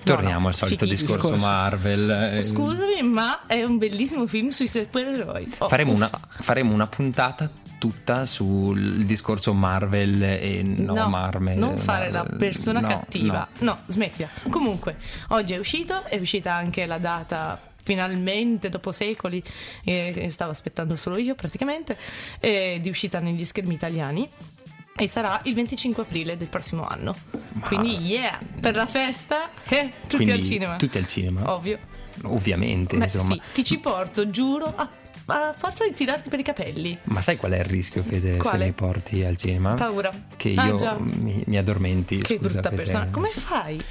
No, 0.03 0.15
Torniamo 0.15 0.39
no, 0.41 0.47
al 0.47 0.55
solito 0.55 0.85
discorso 0.85 1.29
Discorso. 1.29 1.45
Marvel. 1.45 2.09
eh, 2.35 2.41
Scusami, 2.41 3.03
ma 3.03 3.45
è 3.45 3.63
un 3.63 3.77
bellissimo 3.77 4.25
film 4.25 4.49
sui 4.49 4.67
supereroi. 4.67 5.51
Oh, 5.59 5.69
Faremo 5.69 5.93
una, 5.93 6.09
faremo 6.39 6.73
una 6.73 6.87
puntata 6.87 7.49
tutta 7.81 8.27
sul 8.27 9.05
discorso 9.05 9.55
Marvel 9.55 10.21
e 10.21 10.61
no, 10.61 11.09
Marvel. 11.09 11.57
non 11.57 11.77
fare 11.77 12.11
la 12.11 12.19
Marvel, 12.19 12.37
persona 12.37 12.79
no, 12.79 12.87
cattiva. 12.87 13.47
no. 13.57 13.71
No. 13.71 13.79
smettila. 13.87 14.29
Comunque, 14.51 14.97
oggi 15.29 15.55
è 15.55 15.57
uscito, 15.57 16.03
è 16.03 16.19
uscita 16.19 16.53
anche 16.53 16.85
la 16.85 16.99
data 16.99 17.59
finalmente 17.83 18.69
dopo 18.69 18.91
secoli 18.91 19.41
eh, 19.83 20.27
stavo 20.29 20.51
aspettando 20.51 20.95
solo 20.95 21.17
io 21.17 21.33
praticamente 21.33 21.97
eh, 22.39 22.77
di 22.79 22.89
uscita 22.89 23.19
negli 23.19 23.43
schermi 23.43 23.73
italiani 23.73 24.29
e 24.95 25.07
sarà 25.07 25.41
il 25.45 25.55
25 25.55 26.03
aprile 26.03 26.37
del 26.37 26.47
prossimo 26.49 26.85
anno 26.85 27.15
quindi 27.63 27.97
yeah 27.97 28.37
per 28.59 28.75
la 28.75 28.85
festa 28.85 29.49
eh, 29.67 29.93
tutti 30.01 30.17
Quindi 30.17 30.31
al 30.33 30.43
cinema 30.43 30.75
Tutti 30.75 30.99
al 30.99 31.07
cinema. 31.07 31.51
ovvio 31.51 31.79
Ovviamente, 32.23 32.97
Beh, 32.97 33.05
insomma. 33.05 33.33
sì, 33.33 33.41
ti 33.53 33.63
ci 33.63 33.79
porto 33.79 34.29
giuro 34.29 34.71
a, 34.75 34.87
a 35.31 35.53
forza 35.57 35.85
di 35.87 35.93
tirarti 35.93 36.29
per 36.29 36.39
i 36.39 36.43
capelli 36.43 36.97
Ma 37.03 37.21
sai 37.21 37.37
qual 37.37 37.51
è 37.53 37.59
il 37.59 37.65
rischio, 37.65 38.03
Fede, 38.03 38.37
Quale? 38.37 38.59
se 38.59 38.65
mi 38.65 38.71
porti 38.73 39.23
al 39.23 39.37
cinema? 39.37 39.73
paura 39.73 40.11
Che 40.37 40.53
Ah, 40.57 40.65
io 40.67 40.75
già. 40.75 40.97
mi, 40.99 41.43
mi 41.45 41.57
addormenti. 41.57 42.17
che 42.17 42.35
scusa, 42.35 42.49
brutta 42.49 42.69
Fede. 42.69 42.75
persona 42.75 43.07
come 43.09 43.29
fai? 43.29 43.81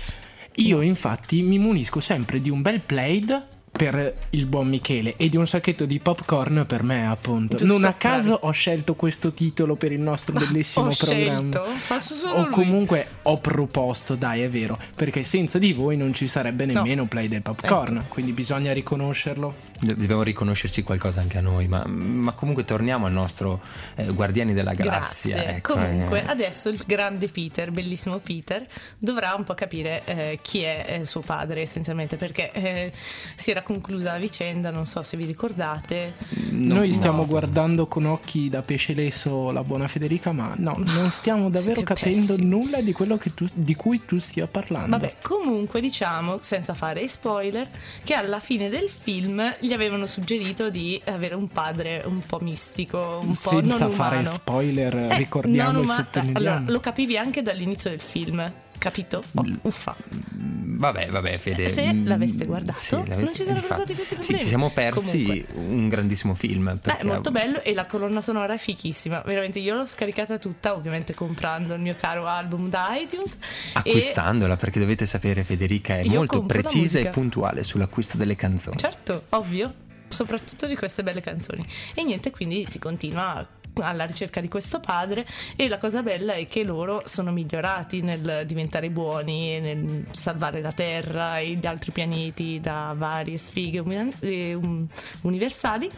Io 0.56 0.80
infatti 0.82 1.42
mi 1.42 1.58
munisco 1.58 2.00
sempre 2.00 2.40
di 2.40 2.50
un 2.50 2.60
bel 2.62 2.80
plaid 2.80 3.46
per 3.70 4.14
il 4.30 4.46
buon 4.46 4.68
Michele 4.68 5.14
e 5.16 5.28
di 5.28 5.36
un 5.36 5.46
sacchetto 5.46 5.86
di 5.86 6.00
popcorn 6.00 6.64
per 6.66 6.82
me 6.82 7.06
appunto. 7.06 7.56
Giusto, 7.56 7.72
non 7.72 7.84
a 7.84 7.94
caso 7.94 8.28
bravi. 8.30 8.40
ho 8.42 8.50
scelto 8.50 8.94
questo 8.94 9.32
titolo 9.32 9.76
per 9.76 9.92
il 9.92 10.00
nostro 10.00 10.34
bellissimo 10.38 10.86
ho 10.88 10.94
programma. 10.96 11.38
scelto 11.38 11.64
faccio 11.78 12.14
solo 12.14 12.34
O 12.34 12.42
lui 12.44 12.50
comunque 12.52 13.06
ho 13.22 13.38
proposto, 13.38 14.16
dai, 14.16 14.42
è 14.42 14.48
vero, 14.50 14.78
perché 14.94 15.22
senza 15.24 15.58
di 15.58 15.72
voi 15.72 15.96
non 15.96 16.12
ci 16.12 16.26
sarebbe 16.28 16.66
No. 16.66 16.72
nemmeno 16.82 17.06
Plaid 17.06 17.32
e 17.32 17.40
Popcorn, 17.40 17.96
Ecco. 17.98 18.04
quindi 18.08 18.32
bisogna 18.32 18.72
riconoscerlo. 18.72 19.68
Dobbiamo 19.80 20.22
riconoscerci 20.22 20.82
qualcosa 20.82 21.22
anche 21.22 21.38
a 21.38 21.40
noi, 21.40 21.66
ma, 21.66 21.82
ma 21.86 22.32
comunque 22.32 22.66
torniamo 22.66 23.06
al 23.06 23.12
nostro 23.12 23.62
eh, 23.94 24.04
Guardiani 24.12 24.52
della 24.52 24.74
Galassia. 24.74 25.54
Ecco, 25.54 25.72
Comunque, 25.72 26.22
eh. 26.22 26.26
adesso 26.28 26.68
il 26.68 26.82
grande 26.86 27.28
Peter, 27.28 27.70
bellissimo 27.70 28.18
Peter, 28.18 28.66
dovrà 28.98 29.32
un 29.34 29.44
po' 29.44 29.54
capire 29.54 30.02
eh, 30.04 30.38
chi 30.42 30.60
è 30.60 30.98
eh, 31.00 31.04
suo 31.06 31.20
padre, 31.22 31.62
essenzialmente, 31.62 32.16
perché 32.16 32.52
eh, 32.52 32.92
si 33.34 33.50
era 33.52 33.59
conclusa 33.62 34.12
la 34.12 34.18
vicenda, 34.18 34.70
non 34.70 34.84
so 34.86 35.02
se 35.02 35.16
vi 35.16 35.24
ricordate. 35.24 36.14
No, 36.50 36.74
Noi 36.74 36.92
stiamo 36.92 37.22
no. 37.22 37.26
guardando 37.26 37.86
con 37.86 38.06
occhi 38.06 38.48
da 38.48 38.62
pesce 38.62 38.94
leso 38.94 39.50
la 39.50 39.62
buona 39.64 39.88
Federica, 39.88 40.32
ma 40.32 40.54
no, 40.56 40.74
non 40.78 41.10
stiamo 41.10 41.50
davvero 41.50 41.74
Siete 41.74 41.82
capendo 41.94 42.34
pessimi. 42.34 42.46
nulla 42.48 42.80
di 42.80 42.92
quello 42.92 43.16
che 43.16 43.34
tu- 43.34 43.46
di 43.52 43.74
cui 43.74 44.04
tu 44.04 44.18
stia 44.18 44.46
parlando. 44.46 44.90
Vabbè, 44.98 45.16
comunque 45.22 45.80
diciamo, 45.80 46.38
senza 46.40 46.74
fare 46.74 47.06
spoiler, 47.08 47.68
che 48.04 48.14
alla 48.14 48.40
fine 48.40 48.68
del 48.68 48.88
film 48.88 49.54
gli 49.60 49.72
avevano 49.72 50.06
suggerito 50.06 50.70
di 50.70 51.00
avere 51.06 51.34
un 51.34 51.48
padre 51.48 52.02
un 52.06 52.20
po' 52.26 52.38
mistico, 52.40 53.20
un 53.22 53.28
po' 53.28 53.32
Senza 53.34 53.78
non 53.84 53.90
fare 53.92 54.16
umano. 54.18 54.30
spoiler, 54.34 54.94
Eh, 54.94 55.16
ricordiamo 55.16 55.72
non 55.72 55.80
e 55.82 55.84
umano. 55.84 55.98
sottolineiamo. 56.04 56.56
Allora, 56.56 56.72
lo 56.72 56.80
capivi 56.80 57.16
anche 57.16 57.42
dall'inizio 57.42 57.90
del 57.90 58.00
film, 58.00 58.52
capito? 58.80 59.22
Oh, 59.34 59.46
uffa. 59.62 59.94
Vabbè, 60.08 61.08
vabbè, 61.10 61.38
Fede. 61.38 61.68
Se 61.68 61.92
mm, 61.92 62.06
l'aveste 62.06 62.46
guardato, 62.46 62.78
sì, 62.78 62.94
l'aveste- 62.96 63.16
non 63.16 63.34
ci 63.34 63.44
sarebbero 63.44 63.74
stati 63.74 63.94
questi 63.94 64.14
Sì, 64.14 64.20
problemi. 64.20 64.40
ci 64.40 64.46
siamo 64.46 64.70
persi 64.70 65.22
Comunque. 65.22 65.46
un 65.54 65.88
grandissimo 65.88 66.34
film. 66.34 66.78
Perché- 66.80 67.00
è 67.00 67.04
molto 67.04 67.30
bello 67.30 67.62
e 67.62 67.74
la 67.74 67.84
colonna 67.86 68.20
sonora 68.22 68.54
è 68.54 68.58
fichissima. 68.58 69.22
Veramente, 69.24 69.58
io 69.58 69.74
l'ho 69.74 69.86
scaricata 69.86 70.38
tutta, 70.38 70.74
ovviamente 70.74 71.14
comprando 71.14 71.74
il 71.74 71.80
mio 71.80 71.94
caro 71.98 72.26
album 72.26 72.68
da 72.70 72.96
iTunes. 72.98 73.36
Acquistandola, 73.74 74.56
perché 74.56 74.80
dovete 74.80 75.04
sapere, 75.06 75.44
Federica 75.44 75.98
è 75.98 76.02
Io 76.04 76.14
molto 76.14 76.42
precisa 76.44 76.98
e 76.98 77.08
puntuale 77.08 77.62
sull'acquisto 77.62 78.16
delle 78.16 78.34
canzoni. 78.34 78.76
E, 78.76 78.78
certo, 78.78 79.24
ovvio, 79.30 79.72
soprattutto 80.08 80.66
di 80.66 80.76
queste 80.76 81.02
belle 81.02 81.20
canzoni. 81.20 81.64
E 81.94 82.02
niente, 82.04 82.30
quindi 82.30 82.66
si 82.66 82.78
continua 82.78 83.46
alla 83.80 84.04
ricerca 84.04 84.40
di 84.40 84.48
questo 84.48 84.80
padre 84.80 85.26
e 85.56 85.68
la 85.68 85.78
cosa 85.78 86.02
bella 86.02 86.32
è 86.32 86.46
che 86.46 86.64
loro 86.64 87.02
sono 87.04 87.32
migliorati 87.32 88.02
nel 88.02 88.44
diventare 88.46 88.90
buoni 88.90 89.56
e 89.56 89.60
nel 89.60 90.06
salvare 90.10 90.60
la 90.60 90.72
Terra 90.72 91.38
e 91.38 91.54
gli 91.54 91.66
altri 91.66 91.92
pianeti 91.92 92.60
da 92.60 92.94
varie 92.96 93.38
sfighe 93.38 93.78
um- 93.80 94.86
universali. 95.22 95.90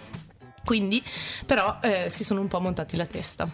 Quindi 0.65 1.03
però 1.45 1.79
eh, 1.83 2.07
si 2.09 2.23
sono 2.23 2.41
un 2.41 2.47
po' 2.47 2.61
montati 2.61 2.97
la 2.97 3.07
testa 3.07 3.51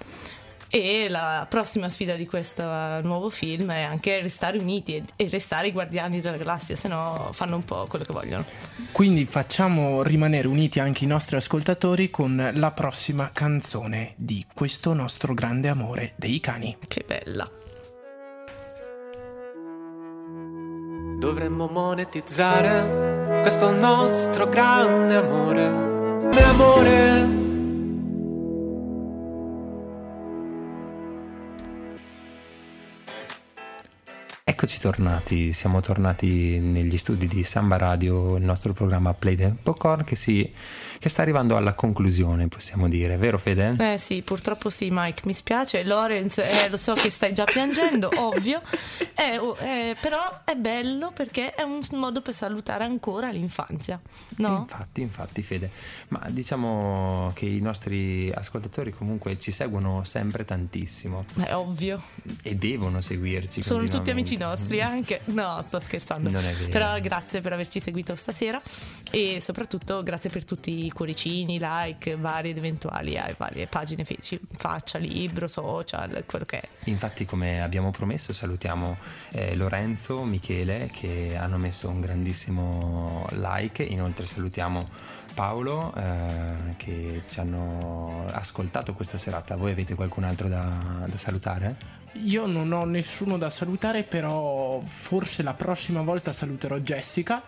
e 0.70 1.09
la 1.09 1.46
prossima 1.48 1.88
sfida 1.88 2.14
di 2.14 2.26
questo 2.26 2.62
nuovo 3.02 3.31
film 3.31 3.70
è 3.70 3.83
anche 3.83 4.20
restare 4.20 4.59
uniti 4.59 5.02
e, 5.16 5.28
restare 5.28 5.68
i 5.68 5.72
guardiani 5.72 6.20
della 6.20 6.37
galassia 6.37 6.76
se 6.76 6.88
no 6.88 7.31
fanno 7.33 7.57
un 7.57 7.64
po' 7.64 7.87
quello 7.88 8.04
che 8.04 8.12
vogliono 8.12 8.44
Quindi 8.92 9.24
facciamo 9.24 10.02
rimanere 10.02 10.46
uniti 10.46 10.81
anche 10.81 11.04
i 11.04 11.07
nostri 11.07 11.37
ascoltatori 11.37 12.11
con 12.11 12.50
la 12.54 12.70
prossima 12.72 13.31
canzone 13.33 14.12
di 14.16 14.44
questo 14.54 14.92
nostro 14.92 15.35
grande 15.35 15.68
amore 15.68 16.12
dei 16.16 16.40
cani. 16.40 16.76
che 16.87 17.04
bella 17.07 17.50
Dovremmo 21.18 21.66
monetizzare 21.66 23.40
questo 23.40 23.70
nostro 23.72 24.46
grande 24.46 25.16
amore. 25.16 25.68
Grande 26.31 26.42
amore. 26.44 27.47
Eccoci 34.78 34.96
tornati, 34.96 35.52
siamo 35.52 35.80
tornati 35.80 36.60
negli 36.60 36.96
studi 36.98 37.26
di 37.26 37.42
Samba 37.42 37.76
Radio, 37.76 38.36
il 38.36 38.44
nostro 38.44 38.72
programma 38.72 39.12
Play 39.12 39.34
the 39.34 39.52
Popcorn 39.60 40.04
che, 40.04 40.14
si, 40.14 40.48
che 40.98 41.08
sta 41.08 41.22
arrivando 41.22 41.56
alla 41.56 41.74
conclusione, 41.74 42.48
possiamo 42.48 42.88
dire, 42.88 43.16
vero 43.16 43.38
Fede? 43.38 43.74
eh 43.92 43.98
sì 43.98 44.22
purtroppo 44.22 44.70
sì 44.70 44.88
Mike 44.90 45.22
mi 45.24 45.32
spiace 45.32 45.84
Lorenz 45.84 46.38
eh, 46.38 46.68
lo 46.68 46.76
so 46.76 46.94
che 46.94 47.11
stai 47.11 47.32
già 47.32 47.44
piangendo 47.44 48.11
ovvio 48.18 48.61
Eh, 49.14 49.38
oh, 49.38 49.56
eh, 49.58 49.96
però 50.00 50.42
è 50.44 50.54
bello 50.54 51.11
perché 51.12 51.52
è 51.54 51.62
un 51.62 51.80
modo 51.92 52.20
per 52.20 52.34
salutare 52.34 52.84
ancora 52.84 53.30
l'infanzia 53.30 54.00
no? 54.37 54.58
Infatti, 54.58 55.00
infatti 55.00 55.42
Fede, 55.42 55.70
ma 56.08 56.26
diciamo 56.28 57.32
che 57.34 57.46
i 57.46 57.61
nostri 57.61 58.30
ascoltatori 58.32 58.92
comunque 58.92 59.38
ci 59.38 59.50
seguono 59.50 60.04
sempre 60.04 60.44
tantissimo 60.44 61.24
è 61.42 61.54
ovvio 61.54 62.00
e 62.42 62.56
devono 62.56 63.00
seguirci. 63.00 63.62
Sono 63.62 63.84
tutti 63.84 64.11
amici 64.11 64.37
nostri 64.37 64.80
anche. 64.80 65.20
No, 65.26 65.61
sto 65.62 65.80
scherzando. 65.80 66.30
Non 66.30 66.44
è 66.44 66.54
vero. 66.54 66.70
Però 66.70 66.98
grazie 67.00 67.40
per 67.40 67.52
averci 67.52 67.80
seguito 67.80 68.14
stasera 68.14 68.61
e 69.11 69.38
soprattutto 69.40 70.02
grazie 70.02 70.30
per 70.30 70.44
tutti 70.44 70.88
i 70.88 70.92
cuoricini, 70.92 71.59
like, 71.61 72.16
vari 72.16 72.51
ed 72.51 72.59
eventuali 72.59 73.16
a 73.16 73.33
varie 73.37 73.66
pagine 73.66 74.05
feci, 74.05 74.40
faccia, 74.57 74.98
libro, 74.98 75.46
social, 75.48 76.24
quello 76.27 76.44
che 76.44 76.61
è. 76.61 76.68
Infatti, 76.85 77.24
come 77.24 77.62
abbiamo 77.62 77.90
promesso, 77.90 78.33
salutiamo 78.33 78.96
eh, 79.31 79.55
Lorenzo, 79.57 80.22
Michele 80.24 80.90
che 80.92 81.37
hanno 81.38 81.59
messo 81.59 81.88
un 81.88 82.01
grandissimo 82.01 83.27
like. 83.33 83.83
Inoltre 83.83 84.27
salutiamo 84.27 84.88
Paolo 85.35 85.94
eh, 85.94 86.74
che 86.77 87.22
ci 87.29 87.40
hanno 87.40 88.27
ascoltato 88.33 88.94
questa 88.94 89.18
serata. 89.18 89.55
Voi 89.57 89.70
avete 89.70 89.94
qualcun 89.94 90.24
altro 90.24 90.48
da, 90.48 91.05
da 91.07 91.16
salutare? 91.16 91.96
Io 92.24 92.46
non 92.46 92.72
ho 92.72 92.85
nessuno 92.85 93.38
da 93.38 93.51
salutare, 93.51 94.03
però 94.03 94.81
forse 94.85 95.42
la 95.42 95.55
prossima 95.55 96.03
volta 96.03 96.33
saluterò 96.33 96.79
Jessica. 96.79 97.42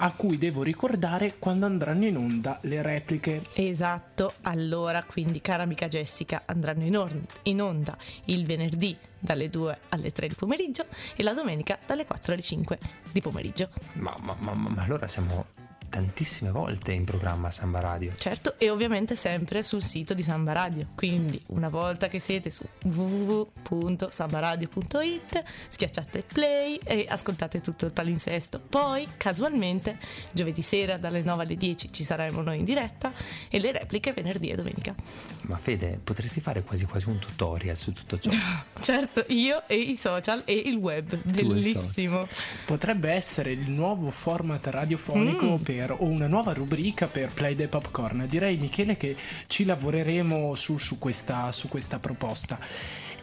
A 0.00 0.12
cui 0.12 0.38
devo 0.38 0.62
ricordare 0.62 1.36
quando 1.38 1.66
andranno 1.66 2.04
in 2.04 2.16
onda 2.16 2.58
le 2.62 2.82
repliche. 2.82 3.42
Esatto, 3.54 4.34
allora 4.42 5.02
quindi 5.04 5.40
cara 5.40 5.62
amica 5.62 5.88
Jessica 5.88 6.42
andranno 6.46 6.84
in, 6.84 6.96
or- 6.96 7.20
in 7.44 7.60
onda 7.60 7.96
il 8.26 8.44
venerdì 8.44 8.96
dalle 9.18 9.48
2 9.48 9.78
alle 9.88 10.10
3 10.10 10.28
di 10.28 10.34
pomeriggio 10.34 10.84
e 11.16 11.22
la 11.22 11.34
domenica 11.34 11.78
dalle 11.84 12.06
4 12.06 12.32
alle 12.32 12.42
5 12.42 12.78
di 13.10 13.20
pomeriggio. 13.20 13.68
Ma, 13.94 14.14
ma, 14.20 14.36
ma, 14.38 14.54
ma 14.54 14.82
allora 14.82 15.06
siamo 15.08 15.46
tantissime 15.88 16.50
volte 16.50 16.92
in 16.92 17.04
programma 17.04 17.50
Samba 17.50 17.80
Radio. 17.80 18.12
Certo, 18.16 18.54
e 18.58 18.70
ovviamente 18.70 19.16
sempre 19.16 19.62
sul 19.62 19.82
sito 19.82 20.14
di 20.14 20.22
Samba 20.22 20.52
Radio. 20.52 20.86
Quindi, 20.94 21.40
una 21.46 21.68
volta 21.68 22.08
che 22.08 22.18
siete 22.18 22.50
su 22.50 22.64
www.sambaradio.it, 22.84 25.42
schiacciate 25.68 26.24
play 26.32 26.78
e 26.84 27.06
ascoltate 27.08 27.60
tutto 27.60 27.86
il 27.86 27.92
palinsesto. 27.92 28.60
Poi, 28.60 29.06
casualmente, 29.16 29.98
giovedì 30.32 30.62
sera 30.62 30.96
dalle 30.98 31.22
9 31.22 31.42
alle 31.44 31.56
10 31.56 31.92
ci 31.92 32.02
saremo 32.04 32.42
noi 32.42 32.58
in 32.58 32.64
diretta 32.64 33.12
e 33.48 33.58
le 33.58 33.72
repliche 33.72 34.12
venerdì 34.12 34.50
e 34.50 34.54
domenica. 34.54 34.94
Ma 35.42 35.56
Fede, 35.58 35.98
potresti 36.02 36.40
fare 36.40 36.62
quasi 36.62 36.84
quasi 36.86 37.08
un 37.08 37.18
tutorial 37.18 37.76
su 37.78 37.92
tutto 37.92 38.18
ciò. 38.18 38.30
certo, 38.80 39.24
io 39.28 39.62
e 39.66 39.76
i 39.76 39.96
social 39.96 40.42
e 40.44 40.54
il 40.54 40.76
web. 40.76 41.16
Bellissimo. 41.22 42.26
Potrebbe 42.64 43.10
essere 43.10 43.52
il 43.52 43.70
nuovo 43.70 44.10
format 44.10 44.66
radiofonico 44.66 45.46
Mm. 45.48 45.54
per 45.62 45.77
o 45.86 46.04
una 46.04 46.26
nuova 46.26 46.52
rubrica 46.52 47.06
per 47.06 47.30
Play 47.32 47.54
the 47.54 47.68
Popcorn. 47.68 48.26
Direi 48.28 48.56
Michele 48.56 48.96
che 48.96 49.16
ci 49.46 49.64
lavoreremo 49.64 50.54
su, 50.54 50.78
su 50.78 50.98
questa, 50.98 51.50
su 51.52 51.68
questa 51.68 51.98
proposta. 51.98 52.58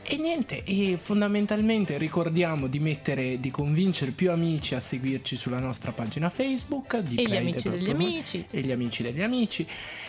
E 0.07 0.17
niente, 0.17 0.63
e 0.63 0.99
fondamentalmente 1.01 1.97
ricordiamo 1.97 2.67
di 2.67 2.79
mettere, 2.79 3.39
di 3.39 3.49
convincere 3.49 4.11
più 4.11 4.31
amici 4.31 4.75
a 4.75 4.79
seguirci 4.79 5.35
sulla 5.35 5.57
nostra 5.57 5.91
pagina 5.93 6.29
Facebook. 6.29 6.99
Di 6.99 7.15
E 7.15 7.23
gli 7.23 7.25
Play 7.25 7.37
the 7.37 7.37
amici 7.37 7.69
degli 7.69 7.85
Popcorn 7.85 8.05
amici. 8.05 8.45
E 8.51 8.61
gli 8.61 8.71
amici 8.71 9.03
degli 9.03 9.21
amici. 9.21 9.67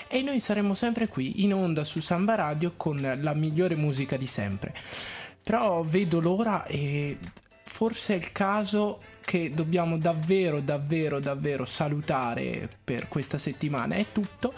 E 0.08 0.22
noi 0.22 0.38
saremo 0.38 0.74
sempre 0.74 1.08
qui 1.08 1.42
in 1.44 1.54
onda 1.54 1.82
su 1.84 2.00
Samba 2.00 2.34
Radio 2.34 2.74
con 2.76 3.18
la 3.20 3.34
migliore 3.34 3.74
musica 3.74 4.18
di 4.18 4.26
sempre. 4.26 4.74
Però 5.42 5.82
vedo 5.82 6.20
l'ora 6.20 6.66
e 6.66 7.16
forse 7.64 8.14
è 8.14 8.16
il 8.18 8.32
caso 8.32 9.00
che 9.26 9.52
dobbiamo 9.52 9.98
davvero, 9.98 10.60
davvero, 10.60 11.18
davvero 11.18 11.66
salutare 11.66 12.70
per 12.82 13.08
questa 13.08 13.36
settimana. 13.36 13.96
È 13.96 14.06
tutto. 14.12 14.54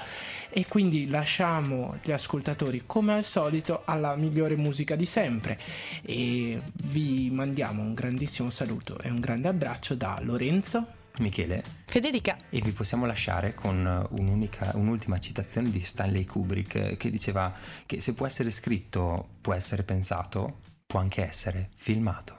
E 0.50 0.66
quindi 0.66 1.08
lasciamo 1.08 1.98
gli 2.02 2.10
ascoltatori 2.10 2.84
come 2.86 3.14
al 3.14 3.24
solito 3.24 3.82
alla 3.84 4.14
migliore 4.16 4.56
musica 4.56 4.96
di 4.96 5.04
sempre 5.04 5.58
e 6.02 6.60
vi 6.84 7.28
mandiamo 7.30 7.82
un 7.82 7.92
grandissimo 7.92 8.48
saluto 8.48 8.98
e 9.00 9.10
un 9.10 9.20
grande 9.20 9.48
abbraccio 9.48 9.94
da 9.94 10.18
Lorenzo. 10.22 10.86
Michele, 11.18 11.62
Federica, 11.84 12.36
e 12.48 12.60
vi 12.60 12.70
possiamo 12.70 13.04
lasciare 13.04 13.54
con 13.54 14.06
un'unica, 14.10 14.72
un'ultima 14.74 15.18
citazione 15.18 15.70
di 15.70 15.80
Stanley 15.80 16.24
Kubrick 16.24 16.96
che 16.96 17.10
diceva 17.10 17.52
che 17.84 18.00
se 18.00 18.14
può 18.14 18.26
essere 18.26 18.50
scritto, 18.50 19.28
può 19.40 19.52
essere 19.52 19.82
pensato, 19.82 20.60
può 20.86 21.00
anche 21.00 21.26
essere 21.26 21.70
filmato. 21.74 22.37